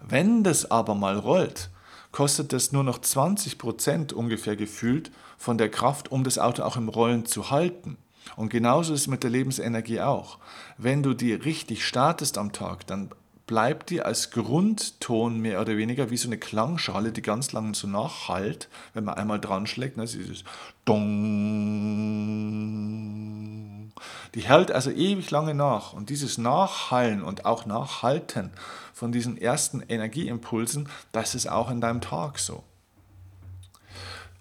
Wenn 0.02 0.42
das 0.42 0.70
aber 0.70 0.96
mal 0.96 1.16
rollt, 1.16 1.70
kostet 2.10 2.52
es 2.52 2.72
nur 2.72 2.82
noch 2.82 3.00
20 3.00 3.56
Prozent 3.56 4.12
ungefähr 4.12 4.56
gefühlt 4.56 5.12
von 5.38 5.58
der 5.58 5.70
Kraft, 5.70 6.10
um 6.10 6.24
das 6.24 6.40
Auto 6.40 6.64
auch 6.64 6.76
im 6.76 6.88
Rollen 6.88 7.24
zu 7.24 7.50
halten. 7.50 7.98
Und 8.34 8.50
genauso 8.50 8.94
ist 8.94 9.02
es 9.02 9.06
mit 9.06 9.22
der 9.22 9.30
Lebensenergie 9.30 10.00
auch. 10.00 10.38
Wenn 10.76 11.04
du 11.04 11.14
die 11.14 11.32
richtig 11.32 11.86
startest 11.86 12.36
am 12.36 12.52
Tag, 12.52 12.86
dann 12.88 13.10
bleibt 13.50 13.90
die 13.90 14.00
als 14.00 14.30
Grundton 14.30 15.40
mehr 15.40 15.60
oder 15.60 15.76
weniger 15.76 16.08
wie 16.08 16.16
so 16.16 16.28
eine 16.28 16.38
Klangschale, 16.38 17.10
die 17.10 17.20
ganz 17.20 17.50
lang 17.50 17.74
so 17.74 17.88
nachhallt, 17.88 18.68
wenn 18.94 19.02
man 19.02 19.16
einmal 19.16 19.40
dran 19.40 19.66
schlägt. 19.66 19.96
Ne, 19.96 20.04
dieses 20.04 20.44
Dong. 20.84 21.00
Die 24.36 24.42
hält 24.42 24.70
also 24.70 24.92
ewig 24.92 25.32
lange 25.32 25.56
nach. 25.56 25.94
Und 25.94 26.10
dieses 26.10 26.38
Nachhallen 26.38 27.24
und 27.24 27.44
auch 27.44 27.66
Nachhalten 27.66 28.52
von 28.94 29.10
diesen 29.10 29.36
ersten 29.36 29.80
Energieimpulsen, 29.80 30.88
das 31.10 31.34
ist 31.34 31.50
auch 31.50 31.72
in 31.72 31.80
deinem 31.80 32.00
Tag 32.00 32.38
so. 32.38 32.62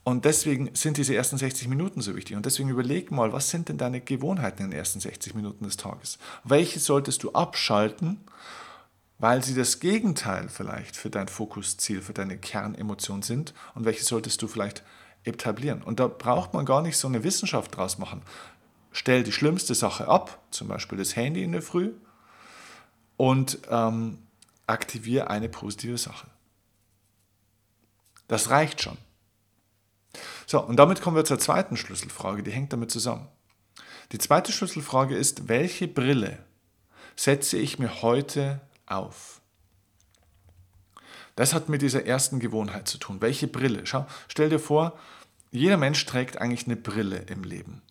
Und 0.03 0.25
deswegen 0.25 0.69
sind 0.73 0.97
diese 0.97 1.15
ersten 1.15 1.37
60 1.39 1.67
Minuten 1.67 2.01
so 2.01 2.15
wichtig. 2.15 2.35
Und 2.35 2.45
deswegen 2.45 2.69
überleg 2.69 3.09
mal, 3.09 3.33
was 3.33 3.49
sind 3.49 3.69
denn 3.69 3.79
deine 3.79 4.01
Gewohnheiten 4.01 4.63
in 4.63 4.69
den 4.69 4.77
ersten 4.77 4.99
60 4.99 5.33
Minuten 5.33 5.63
des 5.63 5.77
Tages? 5.77 6.19
Welche 6.43 6.79
solltest 6.79 7.23
du 7.23 7.31
abschalten, 7.31 8.19
weil 9.19 9.43
sie 9.43 9.53
das 9.53 9.79
Gegenteil 9.79 10.49
vielleicht 10.49 10.95
für 10.95 11.09
dein 11.09 11.27
Fokusziel, 11.27 12.01
für 12.01 12.13
deine 12.13 12.37
Kernemotion 12.37 13.21
sind? 13.21 13.53
Und 13.75 13.85
welche 13.85 14.03
solltest 14.03 14.41
du 14.41 14.47
vielleicht 14.47 14.83
etablieren? 15.23 15.83
Und 15.83 15.99
da 15.99 16.07
braucht 16.07 16.53
man 16.53 16.65
gar 16.65 16.81
nicht 16.81 16.97
so 16.97 17.07
eine 17.07 17.23
Wissenschaft 17.23 17.75
draus 17.75 17.97
machen. 17.97 18.21
Stell 18.91 19.23
die 19.23 19.33
schlimmste 19.33 19.75
Sache 19.75 20.07
ab, 20.07 20.41
zum 20.49 20.69
Beispiel 20.69 20.97
das 20.97 21.15
Handy 21.15 21.43
in 21.43 21.51
der 21.51 21.61
Früh, 21.61 21.91
und 23.17 23.59
ähm, 23.69 24.19
aktiviere 24.65 25.29
eine 25.29 25.49
positive 25.49 25.97
Sache. 25.97 26.27
Das 28.27 28.49
reicht 28.49 28.81
schon. 28.81 28.97
So, 30.47 30.63
und 30.63 30.77
damit 30.77 31.01
kommen 31.01 31.17
wir 31.17 31.25
zur 31.25 31.39
zweiten 31.39 31.75
Schlüsselfrage, 31.75 32.41
die 32.41 32.51
hängt 32.51 32.71
damit 32.71 32.89
zusammen. 32.89 33.27
Die 34.11 34.17
zweite 34.17 34.51
Schlüsselfrage 34.51 35.15
ist, 35.15 35.49
welche 35.49 35.87
Brille 35.87 36.39
setze 37.15 37.57
ich 37.57 37.77
mir 37.77 38.01
heute 38.01 38.61
auf? 38.89 39.41
Das 41.35 41.53
hat 41.53 41.69
mit 41.69 41.81
dieser 41.81 42.05
ersten 42.05 42.39
Gewohnheit 42.39 42.87
zu 42.87 42.97
tun. 42.97 43.21
Welche 43.21 43.47
Brille? 43.47 43.85
Schau, 43.85 44.05
stell 44.27 44.49
dir 44.49 44.59
vor, 44.59 44.99
jeder 45.51 45.77
Mensch 45.77 46.05
trägt 46.05 46.39
eigentlich 46.39 46.65
eine 46.65 46.75
Brille 46.75 47.17
im 47.27 47.43
Leben. 47.43 47.81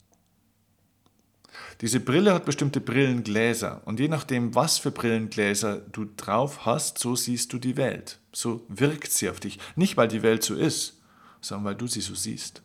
Diese 1.80 2.00
Brille 2.00 2.34
hat 2.34 2.44
bestimmte 2.44 2.80
Brillengläser 2.80 3.82
und 3.84 4.00
je 4.00 4.08
nachdem, 4.08 4.54
was 4.54 4.78
für 4.78 4.90
Brillengläser 4.90 5.76
du 5.76 6.06
drauf 6.16 6.66
hast, 6.66 6.98
so 6.98 7.14
siehst 7.14 7.52
du 7.52 7.58
die 7.58 7.76
Welt. 7.76 8.18
So 8.32 8.64
wirkt 8.68 9.12
sie 9.12 9.30
auf 9.30 9.40
dich. 9.40 9.58
Nicht, 9.76 9.96
weil 9.96 10.08
die 10.08 10.22
Welt 10.22 10.42
so 10.42 10.54
ist, 10.54 11.00
sondern 11.40 11.64
weil 11.66 11.74
du 11.76 11.86
sie 11.86 12.00
so 12.00 12.14
siehst. 12.14 12.62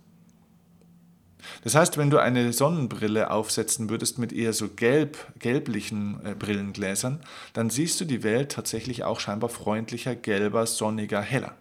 Das 1.64 1.76
heißt, 1.76 1.98
wenn 1.98 2.10
du 2.10 2.20
eine 2.20 2.54
Sonnenbrille 2.54 3.32
aufsetzen 3.32 3.90
würdest 3.90 4.18
mit 4.18 4.34
eher 4.34 4.54
so 4.54 4.70
gelb, 4.70 5.18
gelblichen 5.40 6.26
äh, 6.26 6.36
Brillengläsern, 6.36 7.22
dann 7.54 7.70
siehst 7.70 8.00
du 8.02 8.06
die 8.06 8.24
Welt 8.24 8.52
tatsächlich 8.52 9.04
auch 9.04 9.20
scheinbar 9.20 9.50
freundlicher, 9.50 10.16
gelber, 10.16 10.66
sonniger, 10.66 11.22
heller. 11.22 11.56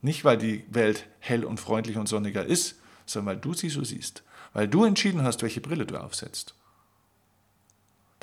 Nicht, 0.00 0.24
weil 0.24 0.36
die 0.36 0.64
Welt 0.68 1.06
hell 1.20 1.44
und 1.44 1.60
freundlich 1.60 1.96
und 1.96 2.08
sonniger 2.08 2.44
ist, 2.44 2.76
sondern 3.06 3.36
weil 3.36 3.40
du 3.40 3.54
sie 3.54 3.68
so 3.68 3.84
siehst. 3.84 4.22
Weil 4.52 4.68
du 4.68 4.84
entschieden 4.84 5.22
hast, 5.22 5.42
welche 5.42 5.60
Brille 5.60 5.86
du 5.86 5.96
aufsetzt. 5.96 6.54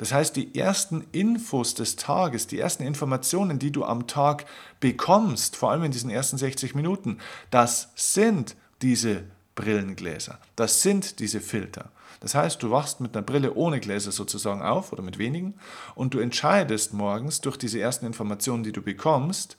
Das 0.00 0.12
heißt, 0.12 0.34
die 0.34 0.54
ersten 0.54 1.04
Infos 1.12 1.74
des 1.74 1.96
Tages, 1.96 2.46
die 2.46 2.58
ersten 2.58 2.84
Informationen, 2.84 3.58
die 3.58 3.70
du 3.70 3.84
am 3.84 4.06
Tag 4.06 4.46
bekommst, 4.80 5.56
vor 5.56 5.70
allem 5.70 5.84
in 5.84 5.92
diesen 5.92 6.08
ersten 6.08 6.38
60 6.38 6.74
Minuten, 6.74 7.18
das 7.50 7.90
sind 7.96 8.56
diese 8.80 9.24
Brillengläser, 9.60 10.38
das 10.56 10.80
sind 10.80 11.18
diese 11.20 11.40
Filter. 11.40 11.92
Das 12.20 12.34
heißt, 12.34 12.62
du 12.62 12.70
wachst 12.70 13.00
mit 13.00 13.14
einer 13.14 13.24
Brille 13.24 13.54
ohne 13.54 13.78
Gläser 13.78 14.10
sozusagen 14.10 14.62
auf 14.62 14.90
oder 14.92 15.02
mit 15.02 15.18
wenigen 15.18 15.54
und 15.94 16.14
du 16.14 16.18
entscheidest 16.18 16.94
morgens 16.94 17.42
durch 17.42 17.58
diese 17.58 17.78
ersten 17.78 18.06
Informationen, 18.06 18.62
die 18.62 18.72
du 18.72 18.80
bekommst, 18.80 19.58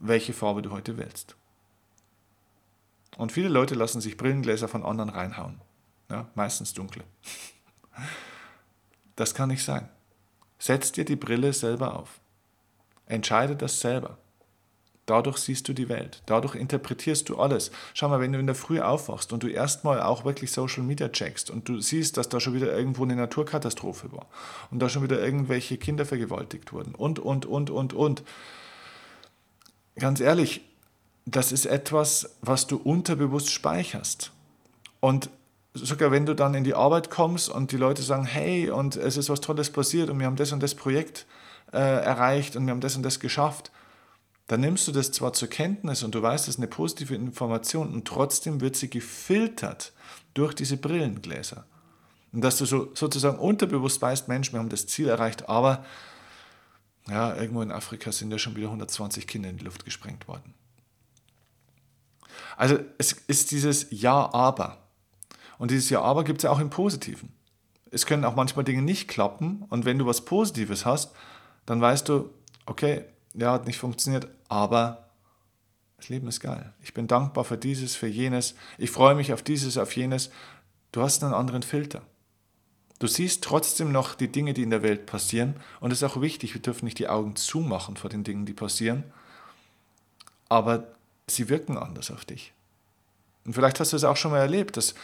welche 0.00 0.32
Farbe 0.32 0.62
du 0.62 0.72
heute 0.72 0.98
wählst. 0.98 1.36
Und 3.16 3.30
viele 3.30 3.48
Leute 3.48 3.76
lassen 3.76 4.00
sich 4.00 4.16
Brillengläser 4.16 4.66
von 4.66 4.84
anderen 4.84 5.10
reinhauen. 5.10 5.60
Ja, 6.10 6.28
meistens 6.34 6.74
dunkle. 6.74 7.04
Das 9.14 9.34
kann 9.34 9.48
nicht 9.48 9.64
sein. 9.64 9.88
Setz 10.58 10.90
dir 10.90 11.04
die 11.04 11.16
Brille 11.16 11.52
selber 11.52 11.96
auf. 11.96 12.20
Entscheide 13.06 13.54
das 13.54 13.78
selber. 13.78 14.18
Dadurch 15.08 15.38
siehst 15.38 15.66
du 15.66 15.72
die 15.72 15.88
Welt. 15.88 16.20
Dadurch 16.26 16.54
interpretierst 16.54 17.30
du 17.30 17.38
alles. 17.38 17.70
Schau 17.94 18.10
mal, 18.10 18.20
wenn 18.20 18.34
du 18.34 18.38
in 18.38 18.44
der 18.44 18.54
Früh 18.54 18.78
aufwachst 18.78 19.32
und 19.32 19.42
du 19.42 19.48
erstmal 19.48 20.02
auch 20.02 20.26
wirklich 20.26 20.52
Social 20.52 20.82
Media 20.82 21.08
checkst 21.08 21.50
und 21.50 21.66
du 21.66 21.80
siehst, 21.80 22.18
dass 22.18 22.28
da 22.28 22.40
schon 22.40 22.52
wieder 22.52 22.76
irgendwo 22.76 23.04
eine 23.04 23.16
Naturkatastrophe 23.16 24.12
war 24.12 24.26
und 24.70 24.80
da 24.80 24.90
schon 24.90 25.02
wieder 25.02 25.18
irgendwelche 25.18 25.78
Kinder 25.78 26.04
vergewaltigt 26.04 26.74
wurden 26.74 26.94
und, 26.94 27.18
und, 27.18 27.46
und, 27.46 27.70
und, 27.70 27.94
und. 27.94 28.22
Ganz 29.98 30.20
ehrlich, 30.20 30.60
das 31.24 31.52
ist 31.52 31.64
etwas, 31.64 32.36
was 32.42 32.66
du 32.66 32.76
unterbewusst 32.76 33.50
speicherst. 33.50 34.32
Und 35.00 35.30
sogar 35.72 36.10
wenn 36.10 36.26
du 36.26 36.34
dann 36.34 36.52
in 36.52 36.64
die 36.64 36.74
Arbeit 36.74 37.08
kommst 37.08 37.48
und 37.48 37.72
die 37.72 37.78
Leute 37.78 38.02
sagen, 38.02 38.26
hey, 38.26 38.68
und 38.68 38.96
es 38.96 39.16
ist 39.16 39.30
was 39.30 39.40
Tolles 39.40 39.70
passiert 39.70 40.10
und 40.10 40.18
wir 40.18 40.26
haben 40.26 40.36
das 40.36 40.52
und 40.52 40.62
das 40.62 40.74
Projekt 40.74 41.24
äh, 41.72 41.78
erreicht 41.78 42.56
und 42.56 42.66
wir 42.66 42.72
haben 42.72 42.82
das 42.82 42.94
und 42.94 43.04
das 43.04 43.20
geschafft, 43.20 43.70
dann 44.48 44.60
nimmst 44.60 44.88
du 44.88 44.92
das 44.92 45.12
zwar 45.12 45.34
zur 45.34 45.48
Kenntnis 45.48 46.02
und 46.02 46.14
du 46.14 46.22
weißt, 46.22 46.48
das 46.48 46.54
ist 46.54 46.58
eine 46.58 46.68
positive 46.68 47.14
Information 47.14 47.92
und 47.92 48.08
trotzdem 48.08 48.60
wird 48.60 48.76
sie 48.76 48.88
gefiltert 48.88 49.92
durch 50.34 50.54
diese 50.54 50.78
Brillengläser. 50.78 51.66
Und 52.32 52.40
dass 52.40 52.56
du 52.56 52.64
so, 52.64 52.90
sozusagen 52.94 53.38
unterbewusst 53.38 54.00
weißt, 54.00 54.28
Mensch, 54.28 54.52
wir 54.52 54.58
haben 54.58 54.70
das 54.70 54.86
Ziel 54.86 55.08
erreicht, 55.08 55.48
aber 55.48 55.84
ja, 57.08 57.34
irgendwo 57.36 57.62
in 57.62 57.70
Afrika 57.70 58.10
sind 58.10 58.30
ja 58.30 58.38
schon 58.38 58.56
wieder 58.56 58.68
120 58.68 59.26
Kinder 59.26 59.50
in 59.50 59.58
die 59.58 59.64
Luft 59.64 59.84
gesprengt 59.84 60.28
worden. 60.28 60.54
Also 62.56 62.78
es 62.96 63.12
ist 63.12 63.50
dieses 63.50 63.86
Ja, 63.90 64.32
aber. 64.32 64.88
Und 65.58 65.70
dieses 65.70 65.90
Ja, 65.90 66.00
aber 66.00 66.24
gibt 66.24 66.38
es 66.38 66.44
ja 66.44 66.50
auch 66.50 66.60
im 66.60 66.70
Positiven. 66.70 67.32
Es 67.90 68.06
können 68.06 68.24
auch 68.24 68.34
manchmal 68.34 68.64
Dinge 68.64 68.82
nicht 68.82 69.08
klappen 69.08 69.64
und 69.68 69.84
wenn 69.84 69.98
du 69.98 70.06
was 70.06 70.24
Positives 70.24 70.86
hast, 70.86 71.12
dann 71.66 71.80
weißt 71.80 72.08
du, 72.08 72.30
okay, 72.66 73.04
ja, 73.34 73.52
hat 73.52 73.66
nicht 73.66 73.78
funktioniert, 73.78 74.28
aber 74.48 75.08
das 75.96 76.08
Leben 76.08 76.28
ist 76.28 76.40
geil. 76.40 76.72
Ich 76.82 76.94
bin 76.94 77.06
dankbar 77.06 77.44
für 77.44 77.58
dieses, 77.58 77.96
für 77.96 78.06
jenes. 78.06 78.54
Ich 78.78 78.90
freue 78.90 79.14
mich 79.14 79.32
auf 79.32 79.42
dieses, 79.42 79.76
auf 79.78 79.96
jenes. 79.96 80.30
Du 80.92 81.02
hast 81.02 81.22
einen 81.22 81.34
anderen 81.34 81.62
Filter. 81.62 82.02
Du 82.98 83.06
siehst 83.06 83.44
trotzdem 83.44 83.92
noch 83.92 84.14
die 84.14 84.28
Dinge, 84.28 84.54
die 84.54 84.62
in 84.62 84.70
der 84.70 84.82
Welt 84.82 85.06
passieren. 85.06 85.56
Und 85.80 85.92
es 85.92 86.02
ist 86.02 86.10
auch 86.10 86.20
wichtig, 86.20 86.54
wir 86.54 86.62
dürfen 86.62 86.84
nicht 86.84 86.98
die 86.98 87.08
Augen 87.08 87.36
zumachen 87.36 87.96
vor 87.96 88.10
den 88.10 88.24
Dingen, 88.24 88.46
die 88.46 88.54
passieren. 88.54 89.04
Aber 90.48 90.88
sie 91.26 91.48
wirken 91.48 91.76
anders 91.78 92.10
auf 92.10 92.24
dich. 92.24 92.52
Und 93.44 93.54
vielleicht 93.54 93.80
hast 93.80 93.92
du 93.92 93.96
es 93.96 94.04
auch 94.04 94.16
schon 94.16 94.30
mal 94.32 94.40
erlebt, 94.40 94.76
dass 94.76 94.94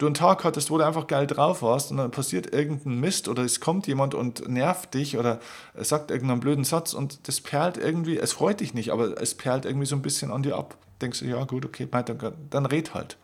du 0.00 0.06
einen 0.06 0.14
Tag 0.14 0.44
hattest, 0.44 0.70
wo 0.70 0.78
du 0.78 0.86
einfach 0.86 1.06
geil 1.06 1.26
drauf 1.26 1.60
warst 1.62 1.90
und 1.90 1.98
dann 1.98 2.10
passiert 2.10 2.52
irgendein 2.54 2.98
Mist 2.98 3.28
oder 3.28 3.42
es 3.42 3.60
kommt 3.60 3.86
jemand 3.86 4.14
und 4.14 4.48
nervt 4.48 4.94
dich 4.94 5.18
oder 5.18 5.40
sagt 5.74 6.10
irgendeinen 6.10 6.40
blöden 6.40 6.64
Satz 6.64 6.94
und 6.94 7.28
das 7.28 7.40
perlt 7.40 7.76
irgendwie, 7.76 8.18
es 8.18 8.32
freut 8.32 8.60
dich 8.60 8.72
nicht, 8.72 8.90
aber 8.90 9.20
es 9.20 9.34
perlt 9.34 9.66
irgendwie 9.66 9.86
so 9.86 9.94
ein 9.94 10.02
bisschen 10.02 10.32
an 10.32 10.42
dir 10.42 10.56
ab. 10.56 10.76
Denkst 11.02 11.20
du, 11.20 11.26
ja 11.26 11.44
gut, 11.44 11.66
okay, 11.66 11.86
dann, 11.90 12.32
dann 12.48 12.66
red 12.66 12.94
halt. 12.94 13.18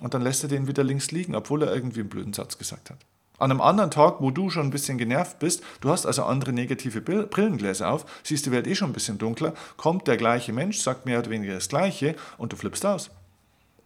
Und 0.00 0.14
dann 0.14 0.22
lässt 0.22 0.44
er 0.44 0.48
den 0.48 0.68
wieder 0.68 0.84
links 0.84 1.10
liegen, 1.10 1.34
obwohl 1.34 1.62
er 1.62 1.74
irgendwie 1.74 2.00
einen 2.00 2.08
blöden 2.08 2.32
Satz 2.32 2.56
gesagt 2.56 2.90
hat. 2.90 2.98
An 3.38 3.50
einem 3.50 3.60
anderen 3.60 3.90
Tag, 3.90 4.20
wo 4.20 4.30
du 4.30 4.48
schon 4.48 4.66
ein 4.66 4.70
bisschen 4.70 4.98
genervt 4.98 5.40
bist, 5.40 5.62
du 5.80 5.90
hast 5.90 6.06
also 6.06 6.24
andere 6.24 6.52
negative 6.52 7.00
Brillengläser 7.00 7.90
auf, 7.90 8.06
siehst 8.22 8.46
die 8.46 8.52
Welt 8.52 8.66
eh 8.66 8.74
schon 8.74 8.90
ein 8.90 8.94
bisschen 8.94 9.18
dunkler, 9.18 9.54
kommt 9.76 10.06
der 10.06 10.16
gleiche 10.16 10.52
Mensch, 10.52 10.78
sagt 10.78 11.04
mehr 11.04 11.18
oder 11.18 11.30
weniger 11.30 11.54
das 11.54 11.68
Gleiche 11.68 12.14
und 12.38 12.52
du 12.52 12.56
flippst 12.56 12.86
aus. 12.86 13.10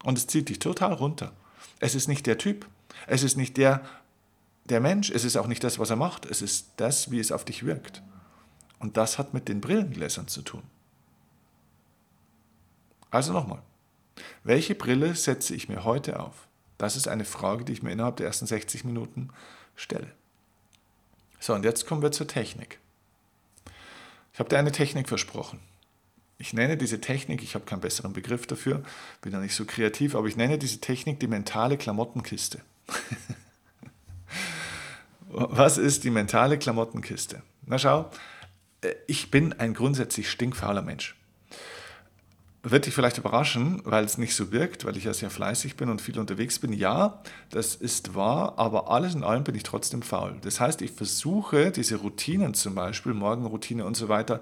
Und 0.05 0.19
es 0.19 0.27
zieht 0.27 0.49
dich 0.51 0.59
total 0.59 0.93
runter. 0.93 1.33
Es 1.81 1.95
ist 1.95 2.07
nicht 2.07 2.27
der 2.27 2.39
Typ. 2.39 2.67
Es 3.07 3.23
ist 3.23 3.37
nicht 3.37 3.57
der, 3.57 3.85
der 4.67 4.81
Mensch. 4.81 5.11
Es 5.11 5.25
ist 5.25 5.37
auch 5.37 5.47
nicht 5.47 5.65
das, 5.65 5.79
was 5.79 5.91
er 5.91 5.97
macht. 5.97 6.27
Es 6.27 6.43
ist 6.43 6.69
das, 6.77 7.11
wie 7.11 7.19
es 7.19 7.33
auf 7.33 7.45
dich 7.45 7.67
wirkt. 7.67 8.03
Und 8.79 8.97
das 8.97 9.19
hat 9.19 9.35
mit 9.35 9.49
den 9.49 9.61
Brillengläsern 9.61 10.29
zu 10.29 10.43
tun. 10.43 10.63
Also 13.11 13.33
nochmal. 13.33 13.63
Welche 14.45 14.75
Brille 14.75 15.15
setze 15.15 15.55
ich 15.55 15.69
mir 15.69 15.85
heute 15.85 16.21
auf? 16.21 16.47
Das 16.79 16.97
ist 16.97 17.09
eine 17.09 17.25
Frage, 17.25 17.65
die 17.65 17.73
ich 17.73 17.83
mir 17.83 17.93
innerhalb 17.93 18.17
der 18.17 18.27
ersten 18.27 18.47
60 18.47 18.85
Minuten 18.85 19.31
stelle. 19.75 20.13
So, 21.41 21.55
und 21.55 21.65
jetzt 21.65 21.87
kommen 21.87 22.03
wir 22.03 22.13
zur 22.13 22.29
Technik. 22.29 22.79
Ich 24.33 24.39
habe 24.39 24.49
dir 24.49 24.59
eine 24.59 24.73
Technik 24.73 25.09
versprochen. 25.09 25.61
Ich 26.41 26.55
nenne 26.55 26.79
diese 26.79 27.03
Technik, 27.03 27.43
ich 27.43 27.55
habe 27.55 27.67
keinen 27.67 27.83
besseren 27.83 28.15
Begriff 28.15 28.47
dafür, 28.47 28.83
bin 29.21 29.31
da 29.31 29.41
nicht 29.41 29.55
so 29.55 29.67
kreativ, 29.67 30.15
aber 30.15 30.27
ich 30.27 30.37
nenne 30.37 30.57
diese 30.57 30.81
Technik 30.81 31.21
die 31.21 31.27
mentale 31.27 31.77
Klamottenkiste. 31.77 32.63
Was 35.29 35.77
ist 35.77 36.03
die 36.03 36.11
mentale 36.11 36.57
Klamottenkiste? 36.57 37.43
Na 37.67 37.79
schau, 37.79 38.11
äh, 38.81 38.95
ich 39.07 39.31
bin 39.31 39.53
ein 39.53 39.75
grundsätzlich 39.75 40.31
stinkfauler 40.31 40.81
Mensch. 40.81 41.15
Wird 42.63 42.87
dich 42.87 42.95
vielleicht 42.95 43.19
überraschen, 43.19 43.83
weil 43.85 44.07
es 44.07 44.17
nicht 44.17 44.35
so 44.35 44.51
wirkt, 44.51 44.87
weil 44.87 44.97
ich 44.97 45.05
ja 45.05 45.13
sehr 45.13 45.29
fleißig 45.29 45.77
bin 45.77 45.91
und 45.91 46.01
viel 46.01 46.19
unterwegs 46.19 46.59
bin. 46.59 46.73
Ja, 46.73 47.23
das 47.51 47.75
ist 47.75 48.15
wahr, 48.15 48.59
aber 48.59 48.91
alles 48.91 49.15
in 49.15 49.25
allem 49.25 49.45
bin 49.45 49.57
ich 49.57 49.63
trotzdem 49.63 50.01
faul. 50.01 50.39
Das 50.41 50.59
heißt, 50.59 50.81
ich 50.81 50.93
versuche 50.93 51.71
diese 51.71 51.97
Routinen 51.97 52.55
zum 52.55 52.75
Beispiel, 52.75 53.13
Morgenroutine 53.13 53.85
und 53.85 53.95
so 53.95 54.09
weiter, 54.09 54.41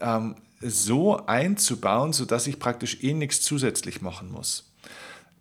ähm, 0.00 0.36
so 0.62 1.26
einzubauen, 1.26 2.12
sodass 2.12 2.46
ich 2.46 2.58
praktisch 2.58 3.02
eh 3.02 3.14
nichts 3.14 3.42
zusätzlich 3.42 4.00
machen 4.02 4.30
muss. 4.30 4.72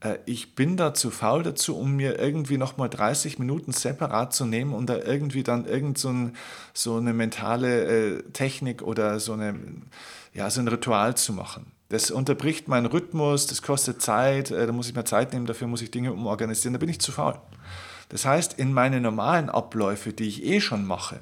Äh, 0.01 0.17
ich 0.25 0.55
bin 0.55 0.77
da 0.77 0.93
zu 0.93 1.11
faul 1.11 1.43
dazu, 1.43 1.77
um 1.77 1.95
mir 1.95 2.19
irgendwie 2.19 2.57
nochmal 2.57 2.89
30 2.89 3.39
Minuten 3.39 3.71
separat 3.71 4.33
zu 4.33 4.45
nehmen 4.45 4.73
und 4.73 4.87
da 4.87 4.97
irgendwie 4.97 5.43
dann 5.43 5.65
irgend 5.65 5.97
so, 5.97 6.09
ein, 6.09 6.35
so 6.73 6.97
eine 6.97 7.13
mentale 7.13 8.17
äh, 8.17 8.23
Technik 8.33 8.81
oder 8.81 9.19
so, 9.19 9.33
eine, 9.33 9.55
ja, 10.33 10.49
so 10.49 10.59
ein 10.59 10.67
Ritual 10.67 11.15
zu 11.15 11.33
machen. 11.33 11.71
Das 11.89 12.09
unterbricht 12.09 12.67
meinen 12.67 12.85
Rhythmus, 12.85 13.47
das 13.47 13.61
kostet 13.61 14.01
Zeit, 14.01 14.51
äh, 14.51 14.65
da 14.65 14.73
muss 14.73 14.89
ich 14.89 14.95
mir 14.95 15.05
Zeit 15.05 15.33
nehmen, 15.33 15.45
dafür 15.45 15.67
muss 15.67 15.81
ich 15.81 15.91
Dinge 15.91 16.13
umorganisieren, 16.13 16.73
da 16.73 16.79
bin 16.79 16.89
ich 16.89 17.01
zu 17.01 17.11
faul. 17.11 17.39
Das 18.09 18.25
heißt, 18.25 18.59
in 18.59 18.73
meine 18.73 18.99
normalen 18.99 19.49
Abläufe, 19.49 20.11
die 20.11 20.25
ich 20.25 20.43
eh 20.43 20.59
schon 20.59 20.85
mache, 20.85 21.21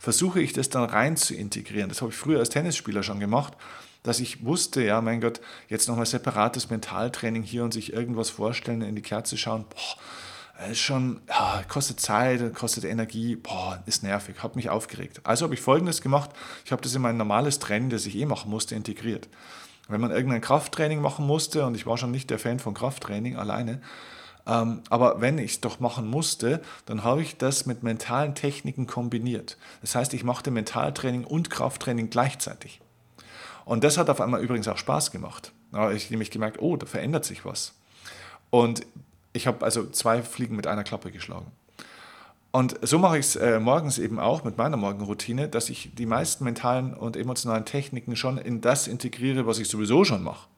versuche 0.00 0.40
ich 0.40 0.52
das 0.52 0.68
dann 0.68 0.90
rein 0.90 1.16
zu 1.16 1.34
integrieren. 1.34 1.88
Das 1.88 2.00
habe 2.02 2.10
ich 2.10 2.16
früher 2.16 2.40
als 2.40 2.48
Tennisspieler 2.48 3.04
schon 3.04 3.20
gemacht 3.20 3.56
dass 4.02 4.20
ich 4.20 4.44
wusste, 4.44 4.82
ja, 4.82 5.00
mein 5.00 5.20
Gott, 5.20 5.40
jetzt 5.68 5.88
nochmal 5.88 6.06
separates 6.06 6.70
Mentaltraining 6.70 7.42
hier 7.42 7.64
und 7.64 7.72
sich 7.72 7.92
irgendwas 7.92 8.30
vorstellen, 8.30 8.82
in 8.82 8.96
die 8.96 9.02
Kerze 9.02 9.36
schauen, 9.36 9.66
boah, 9.68 10.70
ist 10.70 10.80
schon, 10.80 11.20
ja, 11.28 11.62
kostet 11.68 12.00
Zeit, 12.00 12.54
kostet 12.54 12.84
Energie, 12.84 13.36
boah, 13.36 13.82
ist 13.86 14.02
nervig, 14.02 14.42
hat 14.42 14.56
mich 14.56 14.70
aufgeregt. 14.70 15.20
Also 15.24 15.44
habe 15.44 15.54
ich 15.54 15.60
Folgendes 15.60 16.00
gemacht, 16.00 16.30
ich 16.64 16.72
habe 16.72 16.82
das 16.82 16.94
in 16.94 17.02
mein 17.02 17.16
normales 17.16 17.58
Training, 17.58 17.90
das 17.90 18.06
ich 18.06 18.16
eh 18.16 18.26
machen 18.26 18.50
musste, 18.50 18.74
integriert. 18.74 19.28
Wenn 19.88 20.00
man 20.00 20.10
irgendein 20.12 20.40
Krafttraining 20.40 21.00
machen 21.00 21.26
musste, 21.26 21.66
und 21.66 21.74
ich 21.74 21.86
war 21.86 21.98
schon 21.98 22.10
nicht 22.10 22.30
der 22.30 22.38
Fan 22.38 22.58
von 22.58 22.74
Krafttraining 22.74 23.36
alleine, 23.36 23.80
ähm, 24.50 24.82
aber 24.90 25.20
wenn 25.20 25.38
ich 25.38 25.52
es 25.52 25.60
doch 25.60 25.78
machen 25.78 26.08
musste, 26.08 26.60
dann 26.86 27.04
habe 27.04 27.22
ich 27.22 27.36
das 27.36 27.66
mit 27.66 27.84
mentalen 27.84 28.34
Techniken 28.34 28.88
kombiniert. 28.88 29.56
Das 29.80 29.94
heißt, 29.94 30.12
ich 30.12 30.24
machte 30.24 30.50
Mentaltraining 30.50 31.24
und 31.24 31.50
Krafttraining 31.50 32.10
gleichzeitig. 32.10 32.80
Und 33.64 33.84
das 33.84 33.96
hat 33.96 34.10
auf 34.10 34.20
einmal 34.20 34.42
übrigens 34.42 34.66
auch 34.66 34.78
Spaß 34.78 35.12
gemacht. 35.12 35.52
Da 35.70 35.78
habe 35.78 35.94
ich 35.94 36.10
nämlich 36.10 36.32
gemerkt, 36.32 36.60
oh, 36.60 36.76
da 36.76 36.86
verändert 36.86 37.24
sich 37.24 37.44
was. 37.44 37.74
Und 38.50 38.84
ich 39.32 39.46
habe 39.46 39.64
also 39.64 39.88
zwei 39.90 40.22
Fliegen 40.22 40.56
mit 40.56 40.66
einer 40.66 40.82
Klappe 40.82 41.12
geschlagen. 41.12 41.52
Und 42.50 42.76
so 42.82 42.98
mache 42.98 43.18
ich 43.18 43.26
es 43.26 43.36
äh, 43.36 43.60
morgens 43.60 43.98
eben 43.98 44.18
auch 44.18 44.42
mit 44.42 44.58
meiner 44.58 44.76
Morgenroutine, 44.76 45.48
dass 45.48 45.70
ich 45.70 45.94
die 45.94 46.06
meisten 46.06 46.42
mentalen 46.42 46.94
und 46.94 47.16
emotionalen 47.16 47.64
Techniken 47.64 48.16
schon 48.16 48.38
in 48.38 48.60
das 48.60 48.88
integriere, 48.88 49.46
was 49.46 49.60
ich 49.60 49.68
sowieso 49.68 50.04
schon 50.04 50.24
mache. 50.24 50.48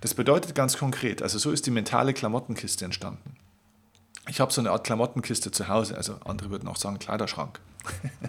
Das 0.00 0.14
bedeutet 0.14 0.54
ganz 0.54 0.76
konkret, 0.76 1.22
also 1.22 1.38
so 1.38 1.50
ist 1.50 1.66
die 1.66 1.70
mentale 1.70 2.12
Klamottenkiste 2.12 2.84
entstanden. 2.84 3.36
Ich 4.28 4.40
habe 4.40 4.52
so 4.52 4.60
eine 4.60 4.72
Art 4.72 4.84
Klamottenkiste 4.84 5.50
zu 5.52 5.68
Hause, 5.68 5.96
also 5.96 6.16
andere 6.24 6.50
würden 6.50 6.68
auch 6.68 6.76
sagen 6.76 6.98
Kleiderschrank. 6.98 7.60
du 8.02 8.28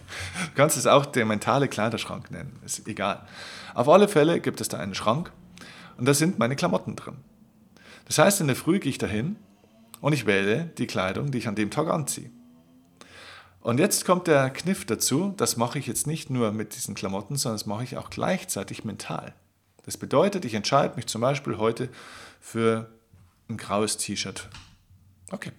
kannst 0.55 0.77
es 0.77 0.85
auch 0.85 1.05
der 1.05 1.25
mentale 1.25 1.67
Kleiderschrank 1.67 2.29
nennen, 2.29 2.59
ist 2.63 2.87
egal. 2.87 3.27
Auf 3.73 3.89
alle 3.89 4.07
Fälle 4.07 4.39
gibt 4.39 4.61
es 4.61 4.69
da 4.69 4.77
einen 4.77 4.95
Schrank 4.95 5.31
und 5.97 6.05
da 6.05 6.13
sind 6.13 6.37
meine 6.39 6.55
Klamotten 6.55 6.95
drin. 6.95 7.17
Das 8.05 8.19
heißt, 8.19 8.41
in 8.41 8.47
der 8.47 8.55
Früh 8.55 8.79
gehe 8.79 8.91
ich 8.91 8.99
dahin 8.99 9.35
und 9.99 10.13
ich 10.13 10.25
wähle 10.25 10.71
die 10.77 10.87
Kleidung, 10.87 11.31
die 11.31 11.39
ich 11.39 11.47
an 11.47 11.55
dem 11.55 11.71
Tag 11.71 11.89
anziehe. 11.89 12.29
Und 13.61 13.79
jetzt 13.79 14.05
kommt 14.05 14.27
der 14.27 14.49
Kniff 14.49 14.85
dazu, 14.85 15.33
das 15.35 15.57
mache 15.57 15.79
ich 15.79 15.87
jetzt 15.87 16.07
nicht 16.07 16.29
nur 16.29 16.51
mit 16.51 16.75
diesen 16.75 16.95
Klamotten, 16.95 17.35
sondern 17.35 17.57
das 17.57 17.65
mache 17.65 17.83
ich 17.83 17.97
auch 17.97 18.09
gleichzeitig 18.09 18.85
mental. 18.85 19.33
Das 19.87 19.95
bedeutet, 19.95 20.43
ich 20.43 20.53
entscheide 20.53 20.97
mich 20.97 21.07
zum 21.07 21.21
Beispiel 21.21 21.57
heute 21.59 21.87
für 22.41 22.91
ein 23.47 23.55
graues 23.55 23.95
T-Shirt. 23.95 24.49
Okay, 25.31 25.53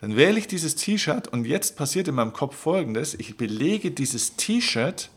dann 0.00 0.14
wähle 0.14 0.38
ich 0.38 0.46
dieses 0.46 0.76
T-Shirt 0.76 1.26
und 1.26 1.44
jetzt 1.44 1.76
passiert 1.76 2.06
in 2.06 2.14
meinem 2.14 2.32
Kopf 2.32 2.54
Folgendes. 2.54 3.14
Ich 3.14 3.36
belege 3.36 3.90
dieses 3.90 4.36
T-Shirt 4.36 5.10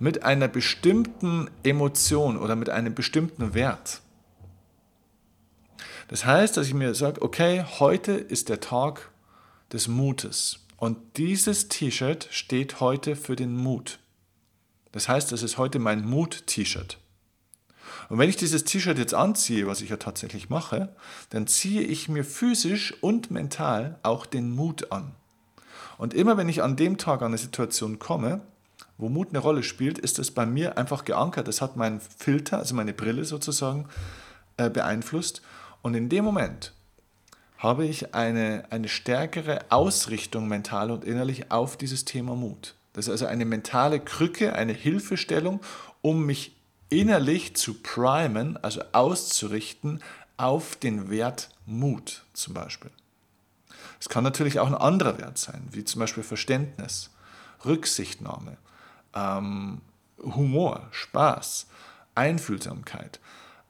mit 0.00 0.24
einer 0.24 0.48
bestimmten 0.48 1.48
Emotion 1.62 2.36
oder 2.36 2.56
mit 2.56 2.68
einem 2.68 2.96
bestimmten 2.96 3.54
Wert. 3.54 4.00
Das 6.08 6.24
heißt, 6.24 6.56
dass 6.56 6.66
ich 6.66 6.74
mir 6.74 6.94
sage, 6.96 7.22
okay, 7.22 7.64
heute 7.78 8.10
ist 8.10 8.48
der 8.48 8.58
Tag 8.58 9.12
des 9.72 9.86
Mutes 9.86 10.66
und 10.78 10.98
dieses 11.16 11.68
T-Shirt 11.68 12.26
steht 12.32 12.80
heute 12.80 13.14
für 13.14 13.36
den 13.36 13.56
Mut. 13.56 14.00
Das 14.90 15.08
heißt, 15.08 15.30
das 15.30 15.44
ist 15.44 15.58
heute 15.58 15.78
mein 15.78 16.04
Mut-T-Shirt. 16.04 16.98
Und 18.08 18.18
wenn 18.18 18.30
ich 18.30 18.36
dieses 18.36 18.64
T-Shirt 18.64 18.98
jetzt 18.98 19.14
anziehe, 19.14 19.66
was 19.66 19.80
ich 19.80 19.90
ja 19.90 19.96
tatsächlich 19.96 20.48
mache, 20.48 20.88
dann 21.30 21.46
ziehe 21.46 21.82
ich 21.82 22.08
mir 22.08 22.24
physisch 22.24 22.94
und 23.02 23.30
mental 23.30 23.98
auch 24.02 24.24
den 24.24 24.50
Mut 24.50 24.90
an. 24.92 25.12
Und 25.98 26.14
immer 26.14 26.36
wenn 26.36 26.48
ich 26.48 26.62
an 26.62 26.76
dem 26.76 26.96
Tag 26.96 27.20
an 27.20 27.28
eine 27.28 27.38
Situation 27.38 27.98
komme, 27.98 28.40
wo 28.96 29.08
Mut 29.08 29.28
eine 29.30 29.38
Rolle 29.38 29.62
spielt, 29.62 29.98
ist 29.98 30.18
es 30.18 30.30
bei 30.30 30.46
mir 30.46 30.78
einfach 30.78 31.04
geankert. 31.04 31.48
Das 31.48 31.60
hat 31.60 31.76
meinen 31.76 32.00
Filter, 32.00 32.58
also 32.58 32.74
meine 32.74 32.92
Brille 32.92 33.24
sozusagen, 33.24 33.86
äh, 34.56 34.70
beeinflusst. 34.70 35.42
Und 35.82 35.94
in 35.94 36.08
dem 36.08 36.24
Moment 36.24 36.72
habe 37.58 37.84
ich 37.84 38.14
eine, 38.14 38.64
eine 38.70 38.88
stärkere 38.88 39.60
Ausrichtung 39.68 40.48
mental 40.48 40.90
und 40.90 41.04
innerlich 41.04 41.50
auf 41.50 41.76
dieses 41.76 42.04
Thema 42.04 42.34
Mut. 42.34 42.74
Das 42.92 43.06
ist 43.06 43.10
also 43.10 43.26
eine 43.26 43.44
mentale 43.44 44.00
Krücke, 44.00 44.54
eine 44.54 44.72
Hilfestellung, 44.72 45.60
um 46.00 46.24
mich 46.24 46.56
innerlich 46.88 47.56
zu 47.56 47.74
primen, 47.74 48.56
also 48.62 48.82
auszurichten 48.92 50.02
auf 50.36 50.76
den 50.76 51.10
Wert 51.10 51.50
Mut 51.66 52.24
zum 52.32 52.54
Beispiel. 52.54 52.90
Es 54.00 54.08
kann 54.08 54.24
natürlich 54.24 54.60
auch 54.60 54.68
ein 54.68 54.74
anderer 54.74 55.18
Wert 55.18 55.38
sein, 55.38 55.68
wie 55.72 55.84
zum 55.84 56.00
Beispiel 56.00 56.22
Verständnis, 56.22 57.10
Rücksichtnahme, 57.64 58.56
ähm, 59.14 59.80
Humor, 60.22 60.88
Spaß, 60.92 61.66
Einfühlsamkeit, 62.14 63.20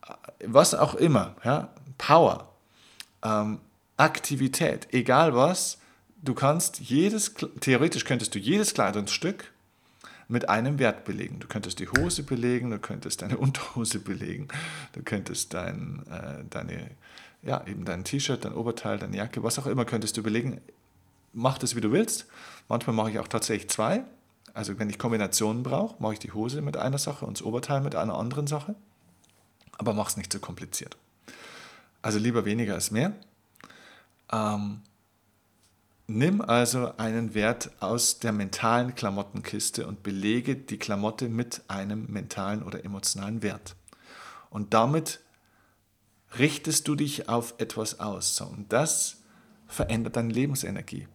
äh, 0.06 0.12
was 0.46 0.74
auch 0.74 0.94
immer, 0.94 1.34
ja, 1.44 1.68
Power, 1.96 2.52
ähm, 3.22 3.60
Aktivität, 3.96 4.88
egal 4.92 5.34
was, 5.34 5.78
du 6.22 6.34
kannst 6.34 6.80
jedes, 6.80 7.34
theoretisch 7.60 8.04
könntest 8.04 8.34
du 8.34 8.38
jedes 8.38 8.74
Kleidungsstück 8.74 9.52
mit 10.28 10.48
einem 10.48 10.78
Wert 10.78 11.04
belegen. 11.04 11.40
Du 11.40 11.48
könntest 11.48 11.78
die 11.80 11.88
Hose 11.88 12.22
belegen, 12.22 12.70
du 12.70 12.78
könntest 12.78 13.22
deine 13.22 13.38
Unterhose 13.38 13.98
belegen, 13.98 14.48
du 14.92 15.02
könntest 15.02 15.54
dein, 15.54 16.04
äh, 16.10 16.44
deine, 16.48 16.90
ja, 17.42 17.66
eben 17.66 17.84
dein 17.84 18.04
T-Shirt, 18.04 18.44
dein 18.44 18.54
Oberteil, 18.54 18.98
deine 18.98 19.16
Jacke, 19.16 19.42
was 19.42 19.58
auch 19.58 19.66
immer 19.66 19.84
könntest 19.84 20.16
du 20.16 20.22
belegen. 20.22 20.60
Mach 21.32 21.58
das, 21.58 21.74
wie 21.74 21.80
du 21.80 21.92
willst. 21.92 22.26
Manchmal 22.68 22.94
mache 22.94 23.10
ich 23.10 23.18
auch 23.18 23.28
tatsächlich 23.28 23.70
zwei. 23.70 24.04
Also 24.54 24.78
wenn 24.78 24.90
ich 24.90 24.98
Kombinationen 24.98 25.62
brauche, 25.62 26.00
mache 26.02 26.14
ich 26.14 26.18
die 26.18 26.32
Hose 26.32 26.62
mit 26.62 26.76
einer 26.76 26.98
Sache 26.98 27.24
und 27.24 27.38
das 27.38 27.44
Oberteil 27.44 27.80
mit 27.80 27.94
einer 27.94 28.14
anderen 28.14 28.46
Sache. 28.46 28.74
Aber 29.76 29.94
mach 29.94 30.08
es 30.08 30.16
nicht 30.16 30.32
zu 30.32 30.38
so 30.38 30.44
kompliziert. 30.44 30.96
Also 32.02 32.18
lieber 32.18 32.44
weniger 32.44 32.74
als 32.74 32.90
mehr. 32.90 33.12
Ähm, 34.32 34.80
Nimm 36.10 36.40
also 36.40 36.96
einen 36.96 37.34
Wert 37.34 37.70
aus 37.80 38.18
der 38.18 38.32
mentalen 38.32 38.94
Klamottenkiste 38.94 39.86
und 39.86 40.02
belege 40.02 40.56
die 40.56 40.78
Klamotte 40.78 41.28
mit 41.28 41.60
einem 41.68 42.06
mentalen 42.10 42.62
oder 42.62 42.82
emotionalen 42.82 43.42
Wert. 43.42 43.76
Und 44.48 44.72
damit 44.72 45.20
richtest 46.38 46.88
du 46.88 46.94
dich 46.94 47.28
auf 47.28 47.54
etwas 47.58 48.00
aus. 48.00 48.40
Und 48.40 48.72
das 48.72 49.18
verändert 49.66 50.16
deine 50.16 50.32
Lebensenergie. 50.32 51.08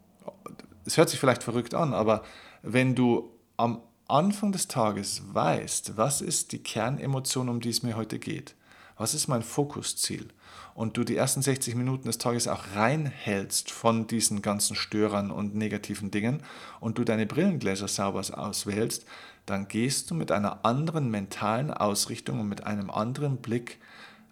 Es 0.85 0.95
hört 0.97 1.09
sich 1.09 1.19
vielleicht 1.19 1.41
verrückt 1.41 1.73
an, 1.73 1.95
aber 1.95 2.21
wenn 2.61 2.93
du 2.93 3.31
am 3.57 3.81
Anfang 4.07 4.51
des 4.51 4.67
Tages 4.67 5.23
weißt, 5.33 5.97
was 5.97 6.21
ist 6.21 6.51
die 6.51 6.61
Kernemotion, 6.61 7.49
um 7.49 7.61
die 7.61 7.69
es 7.69 7.81
mir 7.81 7.95
heute 7.95 8.19
geht, 8.19 8.53
was 8.97 9.13
ist 9.13 9.27
mein 9.27 9.43
Fokusziel, 9.43 10.29
und 10.75 10.97
du 10.97 11.03
die 11.03 11.15
ersten 11.15 11.41
60 11.41 11.75
Minuten 11.75 12.07
des 12.07 12.17
Tages 12.17 12.47
auch 12.47 12.63
reinhältst 12.75 13.71
von 13.71 14.07
diesen 14.07 14.41
ganzen 14.41 14.75
Störern 14.75 15.31
und 15.31 15.55
negativen 15.55 16.11
Dingen 16.11 16.41
und 16.79 16.97
du 16.97 17.03
deine 17.03 17.25
Brillengläser 17.25 17.87
sauber 17.87 18.23
auswählst, 18.37 19.05
dann 19.45 19.67
gehst 19.67 20.09
du 20.09 20.15
mit 20.15 20.31
einer 20.31 20.65
anderen 20.65 21.11
mentalen 21.11 21.71
Ausrichtung 21.71 22.39
und 22.39 22.49
mit 22.49 22.65
einem 22.65 22.89
anderen 22.89 23.37
Blick 23.37 23.79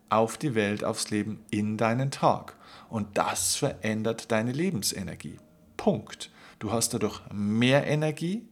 auf 0.09 0.37
die 0.37 0.55
Welt, 0.55 0.83
aufs 0.83 1.09
Leben 1.09 1.43
in 1.51 1.77
deinen 1.77 2.11
Tag. 2.11 2.55
Und 2.89 3.17
das 3.17 3.55
verändert 3.55 4.31
deine 4.31 4.51
Lebensenergie. 4.51 5.37
Punkt. 5.77 6.31
Du 6.59 6.71
hast 6.71 6.93
dadurch 6.93 7.21
mehr 7.31 7.87
Energie 7.87 8.47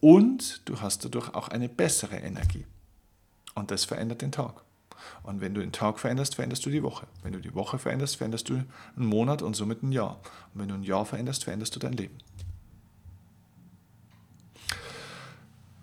und 0.00 0.68
du 0.68 0.80
hast 0.80 1.04
dadurch 1.04 1.34
auch 1.34 1.48
eine 1.48 1.68
bessere 1.68 2.16
Energie. 2.16 2.66
Und 3.54 3.70
das 3.70 3.84
verändert 3.84 4.22
den 4.22 4.32
Tag. 4.32 4.63
Und 5.22 5.40
wenn 5.40 5.54
du 5.54 5.60
den 5.60 5.72
Tag 5.72 5.98
veränderst, 5.98 6.34
veränderst 6.34 6.64
du 6.66 6.70
die 6.70 6.82
Woche. 6.82 7.06
Wenn 7.22 7.32
du 7.32 7.40
die 7.40 7.54
Woche 7.54 7.78
veränderst, 7.78 8.16
veränderst 8.16 8.48
du 8.48 8.54
einen 8.54 8.66
Monat 9.06 9.42
und 9.42 9.54
somit 9.54 9.82
ein 9.82 9.92
Jahr. 9.92 10.20
Und 10.52 10.60
wenn 10.60 10.68
du 10.68 10.74
ein 10.74 10.82
Jahr 10.82 11.06
veränderst, 11.06 11.44
veränderst 11.44 11.74
du 11.74 11.80
dein 11.80 11.92
Leben. 11.92 12.16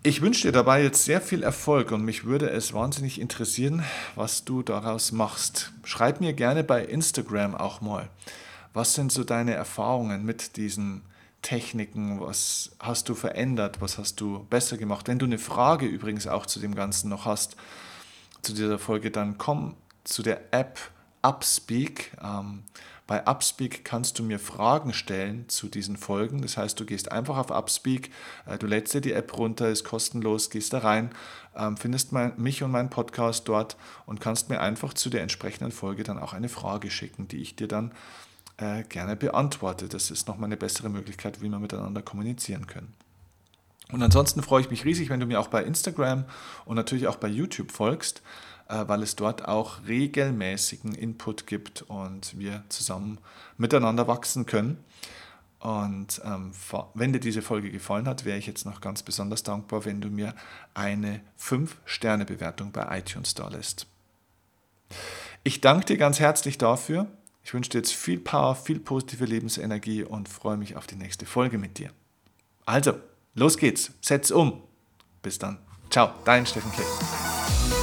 Ich 0.03 0.21
wünsche 0.21 0.47
dir 0.47 0.51
dabei 0.51 0.81
jetzt 0.81 1.05
sehr 1.05 1.21
viel 1.21 1.43
Erfolg 1.43 1.91
und 1.91 2.03
mich 2.03 2.23
würde 2.23 2.49
es 2.49 2.73
wahnsinnig 2.73 3.21
interessieren, 3.21 3.83
was 4.15 4.43
du 4.45 4.63
daraus 4.63 5.11
machst. 5.11 5.73
Schreib 5.83 6.21
mir 6.21 6.33
gerne 6.33 6.63
bei 6.63 6.83
Instagram 6.83 7.53
auch 7.53 7.81
mal, 7.81 8.09
was 8.73 8.95
sind 8.95 9.11
so 9.11 9.23
deine 9.23 9.53
Erfahrungen 9.53 10.25
mit 10.25 10.57
diesen 10.57 11.03
Techniken, 11.43 12.19
was 12.19 12.71
hast 12.79 13.09
du 13.09 13.13
verändert, 13.13 13.79
was 13.79 13.99
hast 13.99 14.19
du 14.21 14.45
besser 14.49 14.77
gemacht. 14.77 15.07
Wenn 15.07 15.19
du 15.19 15.27
eine 15.27 15.37
Frage 15.37 15.85
übrigens 15.85 16.25
auch 16.25 16.47
zu 16.47 16.59
dem 16.59 16.73
Ganzen 16.73 17.09
noch 17.09 17.25
hast, 17.25 17.55
zu 18.41 18.53
dieser 18.53 18.79
Folge, 18.79 19.11
dann 19.11 19.37
komm 19.37 19.75
zu 20.03 20.23
der 20.23 20.53
App 20.53 20.79
Upspeak. 21.21 22.17
Ähm, 22.23 22.63
bei 23.07 23.27
Upspeak 23.27 23.83
kannst 23.83 24.19
du 24.19 24.23
mir 24.23 24.39
Fragen 24.39 24.93
stellen 24.93 25.49
zu 25.49 25.67
diesen 25.67 25.97
Folgen. 25.97 26.41
Das 26.41 26.57
heißt, 26.57 26.79
du 26.79 26.85
gehst 26.85 27.11
einfach 27.11 27.37
auf 27.37 27.51
Upspeak, 27.51 28.09
äh, 28.45 28.57
du 28.57 28.67
lädst 28.67 28.93
dir 28.93 29.01
die 29.01 29.13
App 29.13 29.37
runter, 29.37 29.69
ist 29.69 29.83
kostenlos, 29.83 30.49
gehst 30.49 30.73
da 30.73 30.79
rein, 30.79 31.11
ähm, 31.55 31.77
findest 31.77 32.11
mein, 32.11 32.33
mich 32.37 32.63
und 32.63 32.71
meinen 32.71 32.89
Podcast 32.89 33.47
dort 33.47 33.75
und 34.05 34.21
kannst 34.21 34.49
mir 34.49 34.61
einfach 34.61 34.93
zu 34.93 35.09
der 35.09 35.21
entsprechenden 35.21 35.71
Folge 35.71 36.03
dann 36.03 36.19
auch 36.19 36.33
eine 36.33 36.49
Frage 36.49 36.89
schicken, 36.89 37.27
die 37.27 37.41
ich 37.41 37.55
dir 37.55 37.67
dann 37.67 37.91
äh, 38.57 38.83
gerne 38.83 39.15
beantworte. 39.15 39.89
Das 39.89 40.09
ist 40.09 40.27
nochmal 40.27 40.47
eine 40.47 40.57
bessere 40.57 40.89
Möglichkeit, 40.89 41.41
wie 41.41 41.49
wir 41.49 41.59
miteinander 41.59 42.01
kommunizieren 42.01 42.67
können. 42.67 42.93
Und 43.91 44.01
ansonsten 44.01 44.41
freue 44.41 44.61
ich 44.61 44.69
mich 44.69 44.85
riesig, 44.85 45.09
wenn 45.09 45.19
du 45.19 45.25
mir 45.25 45.39
auch 45.39 45.47
bei 45.47 45.63
Instagram 45.63 46.25
und 46.65 46.75
natürlich 46.75 47.07
auch 47.07 47.17
bei 47.17 47.27
YouTube 47.27 47.71
folgst. 47.71 48.21
Äh, 48.71 48.87
weil 48.87 49.03
es 49.03 49.17
dort 49.17 49.49
auch 49.49 49.85
regelmäßigen 49.85 50.95
Input 50.95 51.45
gibt 51.45 51.81
und 51.83 52.39
wir 52.39 52.63
zusammen 52.69 53.17
miteinander 53.57 54.07
wachsen 54.07 54.45
können. 54.45 54.81
Und 55.59 56.21
ähm, 56.23 56.53
wenn 56.93 57.11
dir 57.11 57.19
diese 57.19 57.41
Folge 57.41 57.69
gefallen 57.69 58.07
hat, 58.07 58.23
wäre 58.23 58.37
ich 58.37 58.47
jetzt 58.47 58.65
noch 58.65 58.79
ganz 58.79 59.03
besonders 59.03 59.43
dankbar, 59.43 59.83
wenn 59.83 59.99
du 59.99 60.07
mir 60.07 60.33
eine 60.73 61.19
5-Sterne-Bewertung 61.37 62.71
bei 62.71 62.97
iTunes 62.97 63.33
da 63.33 63.49
lässt. 63.49 63.87
Ich 65.43 65.59
danke 65.59 65.85
dir 65.85 65.97
ganz 65.97 66.21
herzlich 66.21 66.57
dafür. 66.57 67.07
Ich 67.43 67.53
wünsche 67.53 67.71
dir 67.71 67.79
jetzt 67.79 67.93
viel 67.93 68.19
Power, 68.19 68.55
viel 68.55 68.79
positive 68.79 69.25
Lebensenergie 69.25 70.03
und 70.03 70.29
freue 70.29 70.57
mich 70.57 70.77
auf 70.77 70.87
die 70.87 70.95
nächste 70.95 71.25
Folge 71.25 71.57
mit 71.57 71.77
dir. 71.77 71.91
Also, 72.65 72.93
Los 73.33 73.57
geht's, 73.57 73.91
setz 74.01 74.29
um. 74.31 74.63
Bis 75.21 75.39
dann. 75.39 75.59
Ciao, 75.89 76.13
dein 76.25 76.45
Steffen 76.45 76.71
Klich. 76.71 77.80